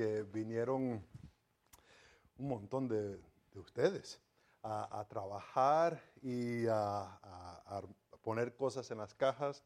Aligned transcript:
que 0.00 0.22
vinieron 0.22 1.04
un 2.38 2.48
montón 2.48 2.88
de, 2.88 3.20
ustedes 3.54 4.18
a, 4.62 5.04
trabajar 5.10 6.00
y 6.22 6.64
a, 6.68 7.20
poner 8.22 8.56
cosas 8.56 8.90
en 8.90 8.96
las 8.96 9.12
cajas. 9.12 9.62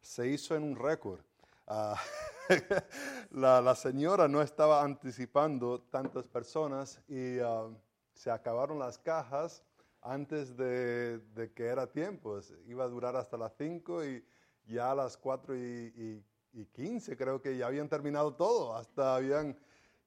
Se 0.00 0.28
hizo 0.28 0.54
en 0.54 0.62
un 0.62 0.76
récord. 0.76 1.18
Ah, 1.66 2.00
la, 3.32 3.74
señora 3.74 4.28
no 4.28 4.40
estaba 4.40 4.84
anticipando 4.84 5.80
tantas 5.80 6.28
personas 6.28 7.00
y 7.08 7.40
ah, 7.40 7.68
se 8.14 8.30
acabaron 8.30 8.78
las 8.78 8.98
cajas 8.98 9.64
antes 10.00 10.56
de, 10.56 11.50
que 11.56 11.66
era 11.66 11.88
tiempo. 11.90 12.38
Iba 12.68 12.84
a 12.84 12.88
durar 12.88 13.16
hasta 13.16 13.36
las 13.36 13.52
5 13.58 14.04
y 14.04 14.24
ya 14.64 14.92
a 14.92 14.94
las 14.94 15.16
4 15.16 15.56
y, 15.56 16.24
y, 16.52 16.66
15 16.66 17.16
creo 17.16 17.42
que 17.42 17.56
ya 17.56 17.66
habían 17.66 17.88
terminado 17.88 18.32
todo. 18.36 18.76
Hasta 18.76 19.16
habían... 19.16 19.58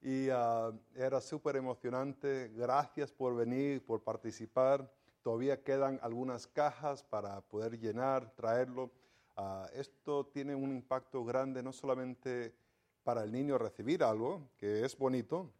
Y 0.02 0.28
ah, 0.30 0.72
era 0.94 1.20
súper 1.20 1.56
emocionante. 1.56 2.50
Gracias 2.54 3.12
por 3.12 3.34
venir, 3.34 3.84
por 3.84 4.02
participar. 4.02 4.90
Todavía 5.22 5.62
quedan 5.62 5.98
algunas 6.02 6.46
cajas 6.46 7.02
para 7.02 7.40
poder 7.40 7.78
llenar, 7.78 8.30
traerlo. 8.36 8.90
Ah, 9.36 9.68
esto 9.74 10.26
tiene 10.26 10.54
un 10.54 10.70
impacto 10.70 11.24
grande 11.24 11.62
no 11.62 11.72
solamente 11.72 12.54
para 13.02 13.22
el 13.22 13.32
niño 13.32 13.58
recibir 13.58 14.02
algo, 14.02 14.48
que 14.56 14.84
es 14.84 14.96
bonito, 14.96 15.52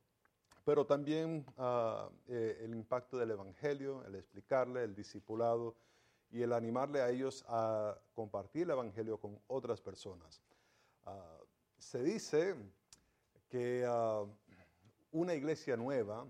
pero 0.65 0.85
también 0.85 1.45
ah, 1.59 2.09
eh, 2.27 2.59
el 2.63 2.75
impacto 2.75 3.19
del 3.19 3.31
Evangelio, 3.31 4.05
el 4.05 4.17
explicarle, 4.17 4.83
el 4.83 4.95
discipulado 4.95 5.77
y 6.31 6.43
el 6.43 6.53
animarle 6.53 7.01
a 7.01 7.11
ellos 7.11 7.45
a 7.49 7.97
compartir 8.15 8.63
el 8.63 8.71
Evangelio 8.71 9.19
con 9.19 9.39
otras 9.47 9.81
personas. 9.81 10.43
Ah, 11.05 11.39
se 11.79 12.03
dice 12.03 12.57
que 13.49 13.85
ah, 13.87 14.25
una 15.13 15.35
iglesia 15.35 15.77
nueva 15.77 16.27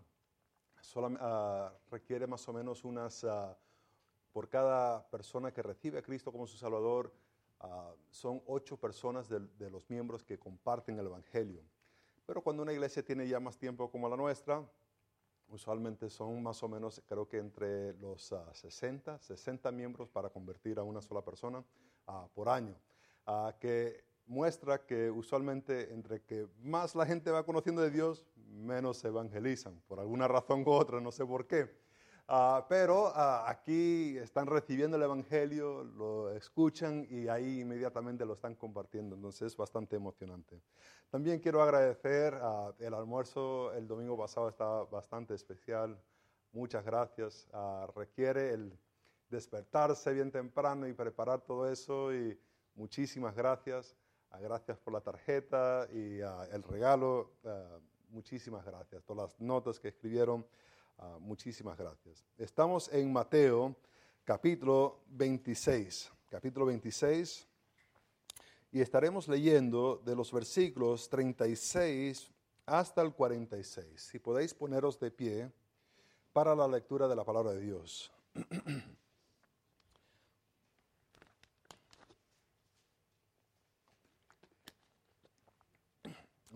requiere 1.91 2.27
más 2.27 2.49
o 2.49 2.53
menos 2.53 2.85
unas, 2.85 3.27
por 4.33 4.49
cada 4.49 5.09
persona 5.11 5.53
que 5.53 5.63
recibe 5.63 5.99
a 5.99 6.03
Cristo 6.03 6.31
como 6.31 6.47
su 6.47 6.57
Salvador, 6.57 7.13
son 8.11 8.43
ocho 8.47 8.77
personas 8.77 9.29
de 9.29 9.71
los 9.71 9.91
miembros 9.91 10.23
que 10.23 10.39
comparten 10.39 10.99
el 10.99 11.07
Evangelio. 11.07 11.63
Pero 12.25 12.43
cuando 12.43 12.63
una 12.63 12.73
iglesia 12.73 13.05
tiene 13.05 13.27
ya 13.29 13.41
más 13.41 13.57
tiempo 13.57 13.91
como 13.91 14.09
la 14.09 14.17
nuestra, 14.17 14.65
usualmente 15.49 16.11
son 16.11 16.43
más 16.43 16.63
o 16.63 16.69
menos, 16.69 17.01
creo 17.07 17.29
que 17.29 17.39
entre 17.39 17.95
los 17.95 18.35
60, 18.53 19.15
ah, 19.15 19.19
60 19.19 19.71
miembros 19.71 20.09
para 20.09 20.29
convertir 20.29 20.79
a 20.79 20.83
una 20.83 21.01
sola 21.01 21.25
persona 21.25 21.65
ah, 22.07 22.29
por 22.35 22.49
año, 22.49 22.77
que 23.61 24.05
muestra 24.27 24.85
que 24.85 25.11
usualmente 25.11 25.93
entre 25.93 26.23
que 26.23 26.49
más 26.63 26.95
la 26.95 27.07
gente 27.07 27.31
va 27.31 27.45
conociendo 27.45 27.83
de 27.83 27.91
Dios, 27.91 28.27
menos 28.49 28.99
se 28.99 29.09
evangelizan, 29.09 29.81
por 29.87 30.01
alguna 30.01 30.29
razón 30.29 30.65
u 30.67 30.71
otra, 30.71 31.01
no 31.01 31.13
sé 31.13 31.25
por 31.25 31.47
qué. 31.47 31.69
Ah, 32.29 32.67
pero 32.69 33.13
ah, 33.15 33.49
aquí 33.49 34.19
están 34.19 34.49
recibiendo 34.49 34.97
el 34.97 35.03
Evangelio, 35.05 35.85
lo 35.85 36.33
escuchan 36.33 37.07
y 37.09 37.29
ahí 37.29 37.61
inmediatamente 37.61 38.27
lo 38.27 38.35
están 38.35 38.57
compartiendo. 38.57 39.15
Entonces 39.15 39.53
es 39.53 39.57
bastante 39.57 39.95
emocionante. 39.95 40.61
También 41.09 41.39
quiero 41.39 41.63
agradecer 41.63 42.35
uh, 42.35 42.75
el 42.81 42.95
almuerzo 42.95 43.73
el 43.75 43.87
domingo 43.87 44.19
pasado, 44.19 44.49
estaba 44.49 44.85
bastante 44.87 45.35
especial. 45.35 45.97
Muchas 46.53 46.85
gracias. 46.85 47.49
requiere 47.95 48.51
el 48.53 48.77
despertarse 49.31 50.13
bien 50.13 50.33
temprano 50.33 50.89
y 50.89 50.95
preparar 50.95 51.43
todo 51.43 51.71
eso. 51.71 52.13
Y 52.13 52.37
muchísimas 52.75 53.37
gracias. 53.37 53.97
Gracias 54.41 54.79
por 54.79 54.93
la 54.93 55.01
tarjeta 55.01 55.89
y 55.93 56.21
el 56.53 56.63
regalo. 56.63 57.33
muchísimas 58.11 58.65
gracias. 58.65 59.05
Todas 59.05 59.31
las 59.31 59.41
notas 59.41 59.79
que 59.81 59.89
escribieron. 59.89 60.47
Ah, 60.99 61.19
muchísimas 61.21 61.77
gracias. 61.77 62.25
Estamos 62.39 62.89
en 62.93 63.13
Mateo 63.13 63.77
capítulo 64.25 65.01
26, 65.09 66.11
capítulo 66.31 66.67
26, 66.67 67.47
y 68.73 68.81
estaremos 68.81 69.29
leyendo 69.29 70.03
de 70.05 70.17
los 70.17 70.33
versículos 70.33 71.09
36 71.09 72.31
hasta 72.65 73.03
el 73.03 73.13
46. 73.13 74.01
Si 74.01 74.19
podéis 74.19 74.55
poneros 74.55 74.99
de 74.99 75.11
pie 75.11 75.53
para 76.33 76.55
la 76.55 76.67
lectura 76.67 77.09
de 77.09 77.17
la 77.17 77.25
palabra 77.25 77.53
de 77.53 77.61
Dios. 77.61 78.13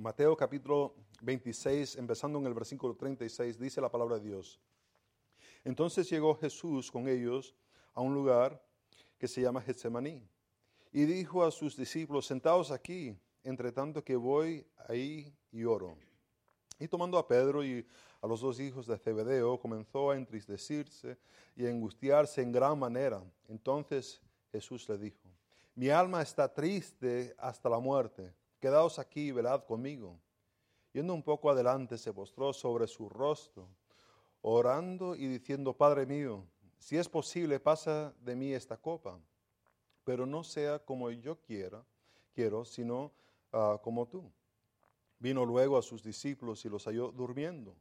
Mateo 0.00 0.34
capítulo 0.34 0.94
26, 1.21 1.97
empezando 1.97 2.38
en 2.38 2.47
el 2.47 2.55
versículo 2.55 2.94
36, 2.97 3.59
dice 3.59 3.83
la 3.83 3.91
palabra 3.91 4.19
de 4.19 4.31
Dios. 4.31 4.59
Entonces 5.62 6.09
llegó 6.09 6.34
Jesús 6.37 6.91
con 6.91 7.06
ellos 7.06 7.55
a 7.93 8.00
un 8.00 8.15
lugar 8.15 8.65
que 9.19 9.28
se 9.28 9.43
llama 9.43 9.61
Getsemaní 9.61 10.27
y 10.91 11.05
dijo 11.05 11.44
a 11.44 11.50
sus 11.50 11.77
discípulos, 11.77 12.25
sentaos 12.25 12.71
aquí, 12.71 13.15
entre 13.44 13.72
tanto 13.72 14.03
que 14.03 14.16
voy 14.16 14.66
ahí 14.88 15.37
y 15.53 15.65
oro. 15.65 15.99
Y 16.78 16.88
tomando 16.88 17.19
a 17.19 17.28
Pedro 17.28 17.62
y 17.62 17.87
a 18.22 18.27
los 18.27 18.41
dos 18.41 18.59
hijos 18.59 18.87
de 18.87 18.97
Zebedeo, 18.97 19.61
comenzó 19.61 20.12
a 20.12 20.17
entristecerse 20.17 21.19
y 21.55 21.67
a 21.67 21.69
angustiarse 21.69 22.41
en 22.41 22.53
gran 22.53 22.78
manera. 22.78 23.22
Entonces 23.49 24.22
Jesús 24.50 24.88
le 24.88 24.97
dijo, 24.97 25.28
mi 25.75 25.91
alma 25.91 26.22
está 26.22 26.50
triste 26.50 27.34
hasta 27.37 27.69
la 27.69 27.78
muerte, 27.78 28.32
quedaos 28.60 28.98
aquí 28.98 29.28
y 29.28 29.32
velad 29.32 29.65
conmigo. 29.65 30.21
Yendo 30.93 31.15
un 31.15 31.22
poco 31.22 31.50
adelante, 31.50 31.98
se 31.98 32.12
postró 32.12 32.53
sobre 32.53 32.87
su 32.87 33.09
rostro, 33.09 33.69
orando 34.43 35.15
y 35.16 35.26
diciendo, 35.26 35.72
Padre 35.76 36.06
mío, 36.06 36.44
si 36.78 36.97
es 36.97 37.09
posible, 37.09 37.60
pasa 37.60 38.15
de 38.20 38.37
mí 38.37 38.53
esta 38.53 38.76
copa, 38.76 39.19
pero 40.04 40.26
no 40.26 40.43
sea 40.43 40.78
como 40.78 41.10
yo 41.10 41.41
quiera, 41.41 41.84
quiero, 42.34 42.65
sino 42.65 43.12
ah, 43.53 43.78
como 43.82 44.06
tú. 44.06 44.31
Vino 45.19 45.44
luego 45.44 45.76
a 45.76 45.82
sus 45.82 46.03
discípulos 46.03 46.65
y 46.65 46.69
los 46.69 46.87
halló 46.87 47.12
durmiendo. 47.12 47.76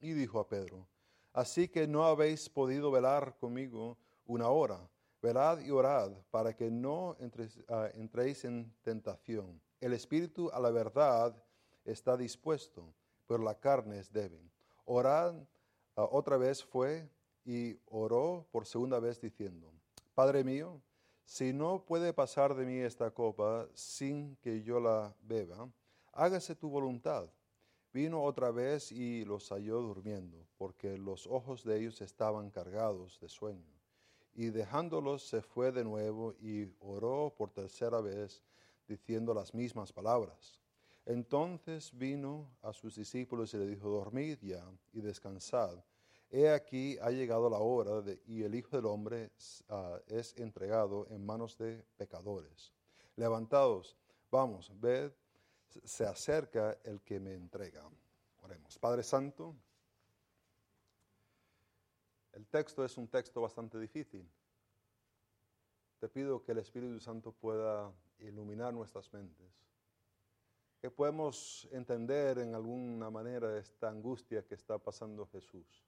Y 0.00 0.12
dijo 0.12 0.38
a 0.38 0.48
Pedro, 0.48 0.86
así 1.32 1.68
que 1.68 1.86
no 1.86 2.04
habéis 2.04 2.48
podido 2.48 2.90
velar 2.90 3.36
conmigo 3.38 3.98
una 4.26 4.48
hora. 4.48 4.88
Velad 5.24 5.60
y 5.60 5.70
orad 5.70 6.12
para 6.30 6.54
que 6.54 6.70
no 6.70 7.16
ah, 7.68 7.88
entréis 7.94 8.44
en 8.44 8.70
tentación. 8.82 9.58
El 9.80 9.94
espíritu 9.94 10.50
a 10.52 10.60
la 10.60 10.70
verdad 10.70 11.34
está 11.86 12.14
dispuesto, 12.14 12.92
pero 13.26 13.42
la 13.42 13.58
carne 13.58 14.00
es 14.00 14.12
débil. 14.12 14.52
Orad 14.84 15.34
ah, 15.96 16.06
otra 16.10 16.36
vez 16.36 16.62
fue 16.62 17.08
y 17.42 17.74
oró 17.86 18.46
por 18.52 18.66
segunda 18.66 19.00
vez 19.00 19.18
diciendo, 19.18 19.72
Padre 20.14 20.44
mío, 20.44 20.82
si 21.24 21.54
no 21.54 21.86
puede 21.86 22.12
pasar 22.12 22.54
de 22.54 22.66
mí 22.66 22.80
esta 22.80 23.10
copa 23.10 23.66
sin 23.72 24.36
que 24.42 24.62
yo 24.62 24.78
la 24.78 25.16
beba, 25.22 25.70
hágase 26.12 26.54
tu 26.54 26.68
voluntad. 26.68 27.30
Vino 27.94 28.22
otra 28.22 28.50
vez 28.50 28.92
y 28.92 29.24
los 29.24 29.48
halló 29.48 29.80
durmiendo, 29.80 30.46
porque 30.58 30.98
los 30.98 31.26
ojos 31.26 31.64
de 31.64 31.78
ellos 31.78 32.02
estaban 32.02 32.50
cargados 32.50 33.18
de 33.20 33.30
sueño. 33.30 33.73
Y 34.34 34.50
dejándolos 34.50 35.26
se 35.26 35.42
fue 35.42 35.70
de 35.70 35.84
nuevo 35.84 36.34
y 36.40 36.68
oró 36.80 37.32
por 37.36 37.50
tercera 37.50 38.00
vez, 38.00 38.42
diciendo 38.88 39.32
las 39.32 39.54
mismas 39.54 39.92
palabras. 39.92 40.60
Entonces 41.06 41.96
vino 41.96 42.50
a 42.62 42.72
sus 42.72 42.96
discípulos 42.96 43.52
y 43.54 43.58
le 43.58 43.66
dijo, 43.66 43.88
dormid 43.88 44.38
ya 44.40 44.64
y 44.92 45.00
descansad. 45.00 45.78
He 46.30 46.50
aquí 46.50 46.98
ha 47.00 47.10
llegado 47.10 47.48
la 47.48 47.58
hora 47.58 48.00
de, 48.00 48.20
y 48.26 48.42
el 48.42 48.54
Hijo 48.54 48.76
del 48.76 48.86
Hombre 48.86 49.30
ah, 49.68 50.00
es 50.08 50.34
entregado 50.36 51.06
en 51.10 51.24
manos 51.24 51.56
de 51.58 51.84
pecadores. 51.96 52.72
Levantados, 53.16 53.96
vamos, 54.30 54.72
ved, 54.80 55.12
se 55.84 56.04
acerca 56.04 56.76
el 56.82 57.02
que 57.02 57.20
me 57.20 57.34
entrega. 57.34 57.88
Oremos. 58.42 58.78
Padre 58.78 59.02
Santo, 59.02 59.54
el 62.34 62.46
texto 62.46 62.84
es 62.84 62.96
un 62.98 63.08
texto 63.08 63.40
bastante 63.40 63.78
difícil. 63.78 64.28
Te 65.98 66.08
pido 66.08 66.42
que 66.42 66.52
el 66.52 66.58
Espíritu 66.58 67.00
Santo 67.00 67.32
pueda 67.32 67.92
iluminar 68.18 68.74
nuestras 68.74 69.12
mentes 69.12 69.64
que 70.84 70.90
podemos 70.90 71.66
entender 71.72 72.40
en 72.40 72.54
alguna 72.54 73.08
manera 73.08 73.56
esta 73.56 73.88
angustia 73.88 74.44
que 74.44 74.54
está 74.54 74.76
pasando 74.76 75.26
Jesús. 75.28 75.82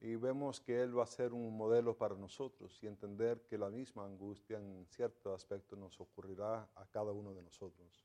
Y 0.00 0.16
vemos 0.16 0.60
que 0.60 0.82
Él 0.82 0.98
va 0.98 1.04
a 1.04 1.06
ser 1.06 1.32
un 1.32 1.56
modelo 1.56 1.96
para 1.96 2.16
nosotros 2.16 2.76
y 2.82 2.88
entender 2.88 3.46
que 3.46 3.56
la 3.56 3.70
misma 3.70 4.04
angustia 4.06 4.58
en 4.58 4.84
cierto 4.88 5.32
aspecto 5.32 5.76
nos 5.76 6.00
ocurrirá 6.00 6.68
a 6.74 6.84
cada 6.86 7.12
uno 7.12 7.32
de 7.32 7.42
nosotros. 7.42 8.04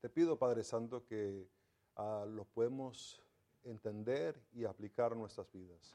Te 0.00 0.08
pido, 0.08 0.36
Padre 0.36 0.64
Santo, 0.64 1.06
que 1.06 1.48
ah, 1.94 2.26
lo 2.28 2.46
podemos 2.46 3.22
entender 3.64 4.40
y 4.52 4.64
aplicar 4.64 5.16
nuestras 5.16 5.50
vidas. 5.52 5.94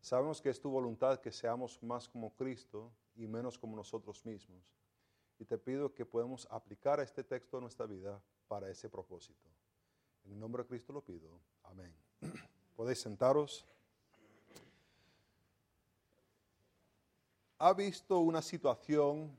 Sabemos 0.00 0.40
que 0.40 0.50
es 0.50 0.60
tu 0.60 0.70
voluntad 0.70 1.20
que 1.20 1.32
seamos 1.32 1.82
más 1.82 2.08
como 2.08 2.34
Cristo 2.34 2.92
y 3.16 3.26
menos 3.26 3.58
como 3.58 3.76
nosotros 3.76 4.24
mismos. 4.24 4.62
Y 5.38 5.44
te 5.44 5.58
pido 5.58 5.92
que 5.92 6.06
podamos 6.06 6.46
aplicar 6.50 7.00
este 7.00 7.24
texto 7.24 7.58
a 7.58 7.60
nuestra 7.60 7.86
vida 7.86 8.22
para 8.48 8.70
ese 8.70 8.88
propósito. 8.88 9.48
En 10.24 10.32
el 10.32 10.38
nombre 10.38 10.62
de 10.62 10.68
Cristo 10.68 10.92
lo 10.92 11.02
pido. 11.02 11.40
Amén. 11.64 11.94
Podéis 12.76 13.00
sentaros. 13.00 13.66
¿Ha 17.58 17.72
visto 17.72 18.20
una 18.20 18.42
situación 18.42 19.36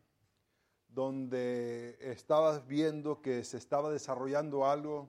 donde 0.98 1.98
estabas 2.02 2.66
viendo 2.66 3.22
que 3.22 3.44
se 3.44 3.58
estaba 3.58 3.92
desarrollando 3.92 4.66
algo, 4.66 5.08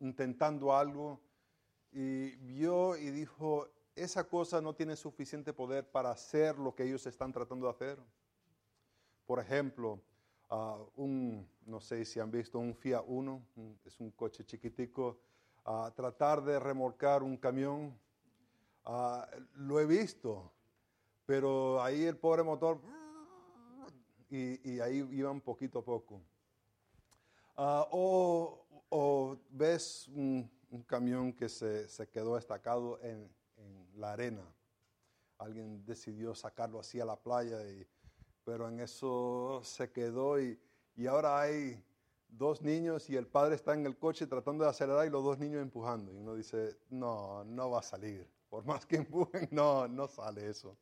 intentando 0.00 0.76
algo, 0.76 1.20
y 1.92 2.36
vio 2.36 2.96
y 2.96 3.10
dijo, 3.10 3.68
esa 3.94 4.28
cosa 4.28 4.60
no 4.60 4.74
tiene 4.74 4.96
suficiente 4.96 5.52
poder 5.52 5.90
para 5.90 6.10
hacer 6.10 6.58
lo 6.58 6.74
que 6.74 6.84
ellos 6.84 7.06
están 7.06 7.32
tratando 7.32 7.66
de 7.66 7.72
hacer? 7.72 7.98
Por 9.26 9.38
ejemplo, 9.38 10.00
uh, 10.50 10.88
un, 10.96 11.48
no 11.66 11.80
sé 11.80 12.04
si 12.04 12.18
han 12.20 12.30
visto 12.30 12.58
un 12.58 12.74
Fiat 12.74 13.04
Uno, 13.06 13.42
es 13.84 13.98
un 14.00 14.10
coche 14.10 14.44
chiquitico, 14.44 15.18
uh, 15.66 15.90
tratar 15.94 16.42
de 16.42 16.58
remolcar 16.58 17.22
un 17.22 17.36
camión. 17.36 17.98
Uh, 18.84 19.22
lo 19.56 19.78
he 19.78 19.86
visto, 19.86 20.50
pero 21.26 21.82
ahí 21.82 22.04
el 22.04 22.16
pobre 22.16 22.42
motor, 22.42 22.80
y, 24.30 24.70
y 24.70 24.80
ahí 24.80 25.06
iban 25.10 25.40
poquito 25.40 25.80
a 25.80 25.84
poco. 25.84 26.22
O, 27.56 28.64
o, 28.90 29.38
ves 29.50 30.08
un, 30.08 30.50
un 30.70 30.82
camión 30.82 31.32
que 31.32 31.48
se, 31.48 31.88
se 31.88 32.08
quedó 32.08 32.36
estacado 32.36 33.00
en, 33.02 33.28
en, 33.56 33.88
la 33.96 34.12
arena. 34.12 34.44
Alguien 35.38 35.84
decidió 35.84 36.34
sacarlo 36.34 36.80
así 36.80 37.00
a 37.00 37.04
la 37.04 37.16
playa 37.16 37.62
y 37.68 37.86
pero 38.44 38.68
en 38.68 38.80
eso 38.80 39.60
se 39.62 39.90
quedó 39.92 40.40
y, 40.40 40.58
y 40.96 41.06
ahora 41.06 41.40
hay 41.40 41.84
dos 42.28 42.62
niños 42.62 43.08
y 43.10 43.16
el 43.16 43.26
padre 43.26 43.54
está 43.54 43.74
en 43.74 43.86
el 43.86 43.96
coche 43.98 44.26
tratando 44.26 44.64
de 44.64 44.70
acelerar 44.70 45.06
y 45.06 45.10
los 45.10 45.22
dos 45.22 45.38
niños 45.38 45.62
empujando. 45.62 46.12
Y 46.12 46.16
uno 46.16 46.34
dice, 46.34 46.76
no, 46.88 47.44
no 47.44 47.70
va 47.70 47.80
a 47.80 47.82
salir. 47.82 48.26
Por 48.48 48.64
más 48.64 48.86
que 48.86 48.96
empujen, 48.96 49.48
no, 49.50 49.86
no 49.86 50.08
sale 50.08 50.48
eso. 50.48 50.76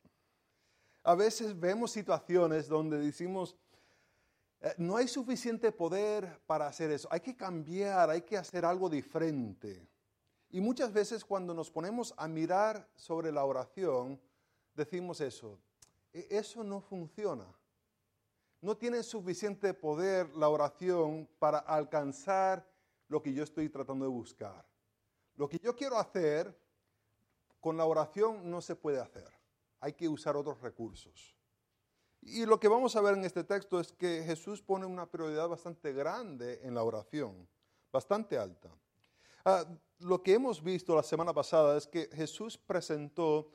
A 1.03 1.15
veces 1.15 1.59
vemos 1.59 1.91
situaciones 1.91 2.67
donde 2.67 2.97
decimos, 2.97 3.55
no 4.77 4.97
hay 4.97 5.07
suficiente 5.07 5.71
poder 5.71 6.39
para 6.45 6.67
hacer 6.67 6.91
eso. 6.91 7.07
Hay 7.11 7.21
que 7.21 7.35
cambiar, 7.35 8.09
hay 8.09 8.21
que 8.21 8.37
hacer 8.37 8.65
algo 8.65 8.89
diferente. 8.89 9.87
Y 10.49 10.61
muchas 10.61 10.91
veces 10.91 11.23
cuando 11.23 11.53
nos 11.53 11.69
ponemos 11.69 12.13
a 12.17 12.27
mirar 12.27 12.87
sobre 12.95 13.31
la 13.31 13.45
oración, 13.45 14.19
decimos 14.73 15.21
eso, 15.21 15.59
e, 16.11 16.27
eso 16.29 16.63
no 16.63 16.81
funciona 16.81 17.45
no 18.61 18.75
tiene 18.75 19.03
suficiente 19.03 19.73
poder 19.73 20.35
la 20.35 20.49
oración 20.49 21.29
para 21.39 21.59
alcanzar 21.59 22.67
lo 23.07 23.21
que 23.21 23.33
yo 23.33 23.43
estoy 23.43 23.69
tratando 23.69 24.05
de 24.05 24.11
buscar. 24.11 24.65
Lo 25.35 25.47
que 25.47 25.59
yo 25.59 25.75
quiero 25.75 25.97
hacer 25.97 26.57
con 27.59 27.77
la 27.77 27.85
oración 27.85 28.49
no 28.49 28.61
se 28.61 28.75
puede 28.75 28.99
hacer. 28.99 29.29
Hay 29.79 29.93
que 29.93 30.09
usar 30.09 30.35
otros 30.35 30.59
recursos. 30.61 31.37
Y 32.21 32.45
lo 32.45 32.59
que 32.59 32.67
vamos 32.67 32.95
a 32.95 33.01
ver 33.01 33.15
en 33.15 33.25
este 33.25 33.43
texto 33.43 33.79
es 33.79 33.91
que 33.91 34.23
Jesús 34.23 34.61
pone 34.61 34.85
una 34.85 35.05
prioridad 35.05 35.47
bastante 35.47 35.93
grande 35.93 36.59
en 36.63 36.75
la 36.75 36.83
oración, 36.83 37.47
bastante 37.91 38.37
alta. 38.37 38.69
Ah, 39.45 39.65
lo 39.99 40.21
que 40.21 40.33
hemos 40.33 40.61
visto 40.61 40.95
la 40.95 41.03
semana 41.03 41.33
pasada 41.33 41.77
es 41.77 41.87
que 41.87 42.09
Jesús 42.13 42.57
presentó 42.57 43.51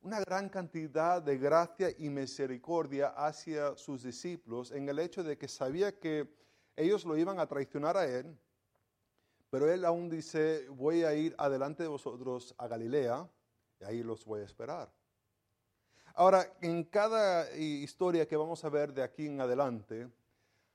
una 0.00 0.20
gran 0.20 0.48
cantidad 0.48 1.22
de 1.22 1.38
gracia 1.38 1.90
y 1.96 2.08
misericordia 2.08 3.08
hacia 3.08 3.76
sus 3.76 4.02
discípulos 4.02 4.70
en 4.72 4.88
el 4.88 4.98
hecho 4.98 5.22
de 5.22 5.36
que 5.36 5.48
sabía 5.48 5.98
que 5.98 6.28
ellos 6.76 7.04
lo 7.04 7.16
iban 7.16 7.40
a 7.40 7.46
traicionar 7.46 7.96
a 7.96 8.06
él, 8.06 8.38
pero 9.50 9.70
él 9.72 9.84
aún 9.84 10.08
dice, 10.08 10.68
voy 10.68 11.02
a 11.02 11.14
ir 11.14 11.34
adelante 11.38 11.82
de 11.82 11.88
vosotros 11.88 12.54
a 12.58 12.68
Galilea 12.68 13.28
y 13.80 13.84
ahí 13.84 14.02
los 14.02 14.24
voy 14.24 14.40
a 14.40 14.44
esperar. 14.44 14.92
Ahora, 16.18 16.52
en 16.60 16.82
cada 16.82 17.56
historia 17.56 18.26
que 18.26 18.36
vamos 18.36 18.64
a 18.64 18.68
ver 18.68 18.92
de 18.92 19.04
aquí 19.04 19.26
en 19.26 19.40
adelante, 19.40 20.08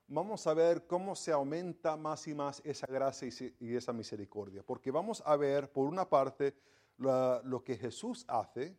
vamos 0.07 0.47
a 0.47 0.53
ver 0.53 0.87
cómo 0.87 1.17
se 1.17 1.33
aumenta 1.33 1.97
más 1.97 2.25
y 2.29 2.33
más 2.33 2.61
esa 2.63 2.87
gracia 2.87 3.27
y 3.59 3.75
esa 3.75 3.91
misericordia, 3.91 4.63
porque 4.63 4.89
vamos 4.89 5.21
a 5.25 5.35
ver, 5.35 5.69
por 5.69 5.89
una 5.89 6.07
parte, 6.07 6.55
lo 6.95 7.61
que 7.61 7.75
Jesús 7.75 8.23
hace, 8.29 8.77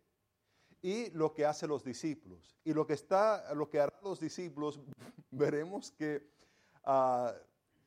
y 0.80 1.10
lo 1.10 1.34
que 1.34 1.44
hacen 1.44 1.68
los 1.68 1.84
discípulos. 1.84 2.56
Y 2.64 2.72
lo 2.72 2.86
que, 2.86 2.94
está, 2.94 3.52
lo 3.52 3.68
que 3.68 3.80
harán 3.80 4.00
los 4.02 4.18
discípulos, 4.18 4.80
veremos 5.30 5.90
que, 5.90 6.30
uh, 6.86 7.28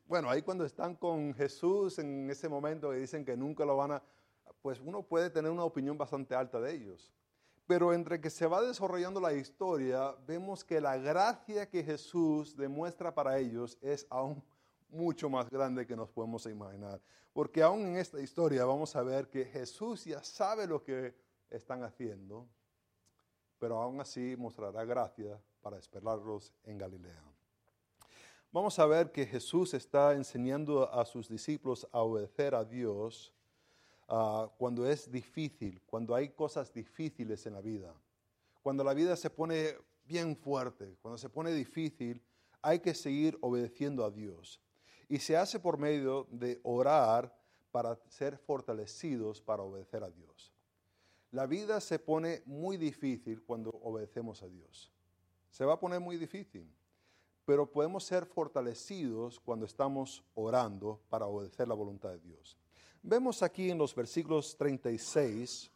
bueno, 0.06 0.30
ahí 0.30 0.44
cuando 0.44 0.66
están 0.66 0.94
con 0.98 1.34
Jesús 1.34 1.98
en 1.98 2.30
ese 2.30 2.48
momento 2.48 2.92
que 2.92 2.98
dicen 2.98 3.26
que 3.26 3.36
nunca 3.36 3.66
lo 3.66 3.76
van 3.76 3.94
a, 3.94 4.04
pues 4.62 4.80
uno 4.80 5.02
puede 5.02 5.32
tener 5.32 5.50
una 5.50 5.64
opinión 5.64 5.98
bastante 5.98 6.36
alta 6.36 6.62
de 6.62 6.76
ellos. 6.76 7.12
Pero 7.68 7.94
entre 7.94 8.20
que 8.20 8.30
se 8.30 8.48
va 8.48 8.62
desarrollando 8.62 9.20
la 9.20 9.34
historia, 9.34 10.16
vemos 10.26 10.64
que 10.64 10.82
la 10.82 10.98
gracia 10.98 11.70
que 11.70 11.84
Jesús 11.84 12.56
demuestra 12.56 13.14
para 13.14 13.38
ellos 13.38 13.78
es 13.82 14.08
aún 14.10 14.42
mucho 14.90 15.30
más 15.30 15.50
grande 15.50 15.86
que 15.86 15.96
nos 15.96 16.10
podemos 16.10 16.46
imaginar. 16.46 17.02
Porque 17.34 17.62
aún 17.62 17.82
en 17.82 17.98
esta 17.98 18.20
historia 18.20 18.66
vamos 18.66 18.96
a 18.96 19.04
ver 19.04 19.30
que 19.30 19.46
Jesús 19.46 20.06
ya 20.06 20.24
sabe 20.24 20.66
lo 20.66 20.82
que 20.82 21.14
están 21.50 21.84
haciendo 21.84 22.48
pero 23.60 23.82
aún 23.82 24.00
así 24.00 24.36
mostrará 24.38 24.86
gracia 24.86 25.40
para 25.62 25.78
esperarlos 25.78 26.54
en 26.64 26.78
Galilea. 26.78 27.24
Vamos 28.52 28.80
a 28.80 28.86
ver 28.86 29.12
que 29.12 29.26
Jesús 29.26 29.74
está 29.74 30.14
enseñando 30.14 30.92
a 30.92 31.06
sus 31.06 31.28
discípulos 31.28 31.88
a 31.92 32.02
obedecer 32.02 32.56
a 32.56 32.64
Dios 32.64 33.34
uh, 34.10 34.48
cuando 34.58 34.88
es 34.88 35.12
difícil, 35.12 35.82
cuando 35.86 36.16
hay 36.16 36.30
cosas 36.30 36.74
difíciles 36.74 37.46
en 37.46 37.54
la 37.54 37.62
vida. 37.62 37.94
Cuando 38.62 38.84
la 38.84 38.94
vida 38.94 39.16
se 39.16 39.30
pone 39.30 39.76
bien 40.06 40.36
fuerte, 40.36 40.98
cuando 41.02 41.18
se 41.18 41.30
pone 41.30 41.52
difícil, 41.52 42.22
hay 42.62 42.80
que 42.80 42.94
seguir 42.94 43.38
obedeciendo 43.42 44.04
a 44.04 44.12
Dios. 44.12 44.60
Y 45.10 45.20
se 45.20 45.38
hace 45.38 45.60
por 45.60 45.78
medio 45.78 46.28
de 46.32 46.60
orar 46.64 47.34
para 47.72 47.96
ser 48.10 48.38
fortalecidos 48.38 49.42
para 49.42 49.64
obedecer 49.64 50.04
a 50.04 50.10
Dios. 50.10 50.52
La 51.32 51.46
vida 51.46 51.80
se 51.80 52.00
pone 52.00 52.42
muy 52.46 52.78
difícil 52.78 53.44
cuando 53.44 53.70
obedecemos 53.70 54.42
a 54.42 54.48
Dios. 54.48 54.92
Se 55.50 55.66
va 55.66 55.74
a 55.74 55.80
poner 55.80 56.00
muy 56.00 56.18
difícil, 56.18 56.68
pero 57.46 57.70
podemos 57.70 58.04
ser 58.04 58.26
fortalecidos 58.26 59.40
cuando 59.40 59.66
estamos 59.66 60.24
orando 60.36 61.00
para 61.10 61.28
obedecer 61.28 61.68
la 61.68 61.76
voluntad 61.76 62.10
de 62.10 62.20
Dios. 62.20 62.58
Vemos 63.10 63.42
aquí 63.42 63.72
en 63.72 63.78
los 63.78 63.96
versículos 63.96 64.58
36 64.58 65.72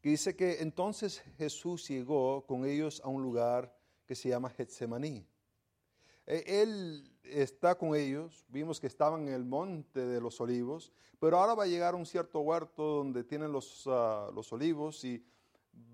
que 0.00 0.08
dice 0.08 0.34
que 0.34 0.60
entonces 0.60 1.22
Jesús 1.36 1.86
llegó 1.86 2.44
con 2.44 2.64
ellos 2.64 3.00
a 3.04 3.08
un 3.08 3.22
lugar 3.22 3.72
que 4.04 4.16
se 4.16 4.28
llama 4.28 4.50
Getsemaní. 4.50 5.24
E, 6.26 6.42
él 6.60 7.08
está 7.22 7.78
con 7.78 7.94
ellos, 7.94 8.44
vimos 8.48 8.80
que 8.80 8.88
estaban 8.88 9.28
en 9.28 9.34
el 9.34 9.44
monte 9.44 10.06
de 10.06 10.20
los 10.20 10.40
olivos, 10.40 10.90
pero 11.20 11.38
ahora 11.38 11.54
va 11.54 11.62
a 11.62 11.68
llegar 11.68 11.94
a 11.94 11.96
un 11.96 12.04
cierto 12.04 12.40
huerto 12.40 12.82
donde 12.82 13.22
tienen 13.22 13.52
los, 13.52 13.84
ah, 13.86 14.28
los 14.34 14.52
olivos 14.52 15.04
y 15.04 15.24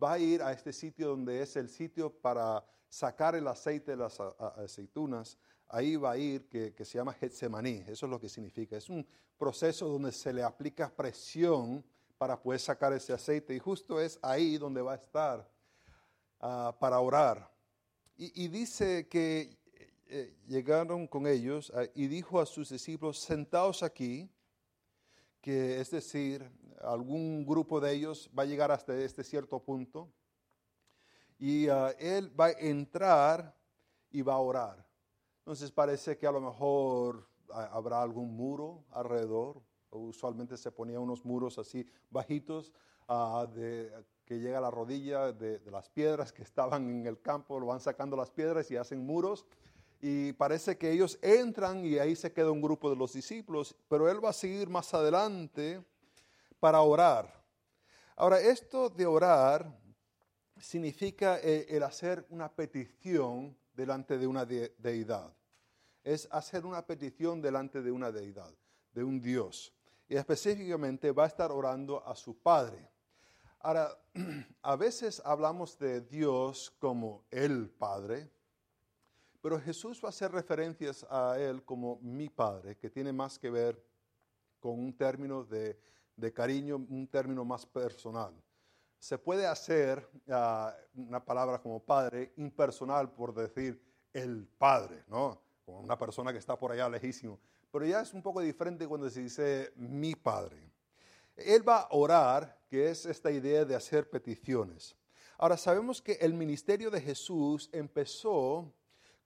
va 0.02 0.14
a 0.14 0.18
ir 0.18 0.40
a 0.40 0.52
este 0.52 0.72
sitio 0.72 1.08
donde 1.08 1.42
es 1.42 1.54
el 1.56 1.68
sitio 1.68 2.08
para 2.10 2.64
sacar 2.88 3.34
el 3.34 3.46
aceite 3.46 3.90
de 3.90 3.98
las 3.98 4.18
aceitunas. 4.18 5.36
Ahí 5.74 5.96
va 5.96 6.12
a 6.12 6.16
ir 6.16 6.46
que, 6.48 6.84
se 6.84 6.98
llama 6.98 7.12
Getsemaní, 7.12 7.82
eso 7.88 8.06
es 8.06 8.10
lo 8.10 8.20
que 8.20 8.28
significa. 8.28 8.76
Es 8.76 8.88
un 8.88 9.04
proceso 9.36 9.88
donde 9.88 10.12
se 10.12 10.32
le 10.32 10.44
aplica 10.44 10.88
presión 10.88 11.84
para 12.16 12.40
poder 12.40 12.60
sacar 12.60 12.92
ese 12.92 13.12
aceite 13.12 13.56
y 13.56 13.58
justo 13.58 14.00
es 14.00 14.16
ahí 14.22 14.56
donde 14.56 14.80
va 14.80 14.92
a 14.92 14.94
estar 14.94 15.50
uh, 16.40 16.78
para 16.78 17.00
orar. 17.00 17.50
Y, 18.16 18.44
y 18.44 18.46
dice 18.46 19.08
que 19.08 19.58
eh, 20.06 20.32
llegaron 20.46 21.08
con 21.08 21.26
ellos 21.26 21.72
ah, 21.74 21.86
y 21.92 22.06
dijo 22.06 22.40
a 22.40 22.46
sus 22.46 22.68
discípulos, 22.68 23.18
sentaos 23.18 23.82
aquí, 23.82 24.30
que 25.40 25.80
es 25.80 25.90
decir, 25.90 26.48
algún 26.82 27.44
grupo 27.44 27.80
de 27.80 27.94
ellos 27.94 28.30
va 28.38 28.44
a 28.44 28.46
llegar 28.46 28.70
hasta 28.70 28.96
este 28.96 29.24
cierto 29.24 29.58
punto 29.58 30.08
y 31.36 31.66
ah, 31.66 31.92
él 31.98 32.30
va 32.38 32.46
a 32.46 32.52
entrar 32.52 33.56
y 34.12 34.22
va 34.22 34.34
a 34.34 34.38
orar. 34.38 34.93
Entonces 35.44 35.70
parece 35.70 36.16
que 36.16 36.26
a 36.26 36.32
lo 36.32 36.40
mejor 36.40 37.28
ah, 37.52 37.68
habrá 37.72 38.00
algún 38.00 38.34
muro 38.34 38.84
alrededor. 38.90 39.60
Usualmente 39.90 40.56
se 40.56 40.72
ponían 40.72 41.02
unos 41.02 41.22
muros 41.26 41.58
así 41.58 41.86
bajitos 42.10 42.72
de, 43.54 43.92
que 44.24 44.40
llega 44.40 44.56
a 44.56 44.62
la 44.62 44.70
rodilla 44.70 45.32
de, 45.32 45.58
de, 45.58 45.70
las 45.70 45.90
piedras 45.90 46.32
que 46.32 46.42
estaban 46.42 46.88
en 46.88 47.06
el 47.06 47.20
campo, 47.20 47.60
lo 47.60 47.66
van 47.66 47.80
sacando 47.80 48.16
las 48.16 48.30
piedras 48.30 48.70
y 48.70 48.78
hacen 48.78 49.04
muros 49.04 49.44
y 50.00 50.32
parece 50.32 50.78
que 50.78 50.90
ellos 50.90 51.18
entran 51.20 51.84
y 51.84 51.98
ahí 51.98 52.16
se 52.16 52.32
queda 52.32 52.50
un 52.50 52.62
grupo 52.62 52.88
de 52.88 52.96
los 52.96 53.12
discípulos, 53.12 53.76
pero 53.88 54.10
él 54.10 54.24
va 54.24 54.30
a 54.30 54.34
seguir 54.34 54.68
más 54.70 54.92
adelante 54.94 55.84
para 56.58 56.80
orar. 56.80 57.44
Ahora, 58.16 58.40
esto 58.40 58.88
de 58.88 59.04
orar 59.04 59.78
significa 60.58 61.38
eh, 61.42 61.66
el 61.68 61.82
hacer 61.82 62.26
una 62.30 62.50
petición 62.50 63.54
delante 63.74 64.18
de 64.18 64.26
una 64.26 64.44
deidad. 64.44 65.34
es 66.02 66.28
hacer 66.30 66.66
una 66.66 66.84
petición 66.86 67.40
delante 67.40 67.80
de 67.80 67.90
una 67.90 68.12
deidad, 68.12 68.52
de 68.92 69.02
un 69.02 69.20
Dios. 69.20 69.72
Y 70.06 70.16
específicamente 70.16 71.12
va 71.12 71.24
a 71.24 71.28
estar 71.28 71.50
orando 71.50 72.06
a 72.06 72.14
su 72.14 72.38
Padre. 72.38 72.90
Ahora, 73.60 73.88
a 74.62 74.76
veces 74.76 75.22
hablamos 75.24 75.78
de 75.78 76.02
Dios 76.02 76.70
como 76.78 77.24
el 77.30 77.70
Padre, 77.70 78.30
pero 79.40 79.58
Jesús 79.58 80.00
va 80.04 80.08
a 80.08 80.10
hacer 80.10 80.30
referencias 80.30 81.06
a 81.08 81.36
Él 81.38 81.64
como 81.64 81.98
mi 82.02 82.28
Padre, 82.28 82.76
que 82.76 82.90
tiene 82.90 83.12
más 83.12 83.38
que 83.38 83.48
ver 83.48 83.82
con 84.60 84.78
un 84.78 84.94
término 84.96 85.44
de, 85.44 85.78
cariño, 86.34 86.76
un 86.76 87.08
término 87.08 87.44
más 87.44 87.64
personal. 87.64 88.34
Se 89.04 89.18
puede 89.18 89.46
hacer 89.46 90.08
ah, 90.30 90.75
una 90.96 91.23
palabra 91.23 91.61
como 91.61 91.78
Padre 91.78 92.32
impersonal 92.38 93.12
por 93.12 93.34
decir 93.34 93.78
el 94.14 94.46
Padre, 94.46 95.04
¿no? 95.08 95.42
Una 95.66 95.99
persona 95.99 96.32
que 96.32 96.38
está 96.38 96.58
por 96.58 96.73
allá 96.73 96.88
lejísimo. 96.88 97.38
Pero 97.70 97.84
ya 97.84 98.00
es 98.00 98.14
un 98.14 98.23
poco 98.23 98.40
diferente 98.40 98.88
cuando 98.88 99.11
se 99.11 99.20
dice 99.20 99.75
mi 99.76 100.14
Padre. 100.14 100.56
Él 101.37 101.68
va 101.68 101.80
a 101.80 101.88
orar, 101.90 102.58
que 102.66 102.88
es 102.88 103.04
esta 103.04 103.30
idea 103.30 103.66
de 103.66 103.75
hacer 103.75 104.08
peticiones. 104.08 104.96
Ahora 105.37 105.58
sabemos 105.58 106.00
que 106.00 106.12
el 106.12 106.32
ministerio 106.32 106.90
de 106.90 107.02
Jesús 107.02 107.68
empezó 107.75 108.73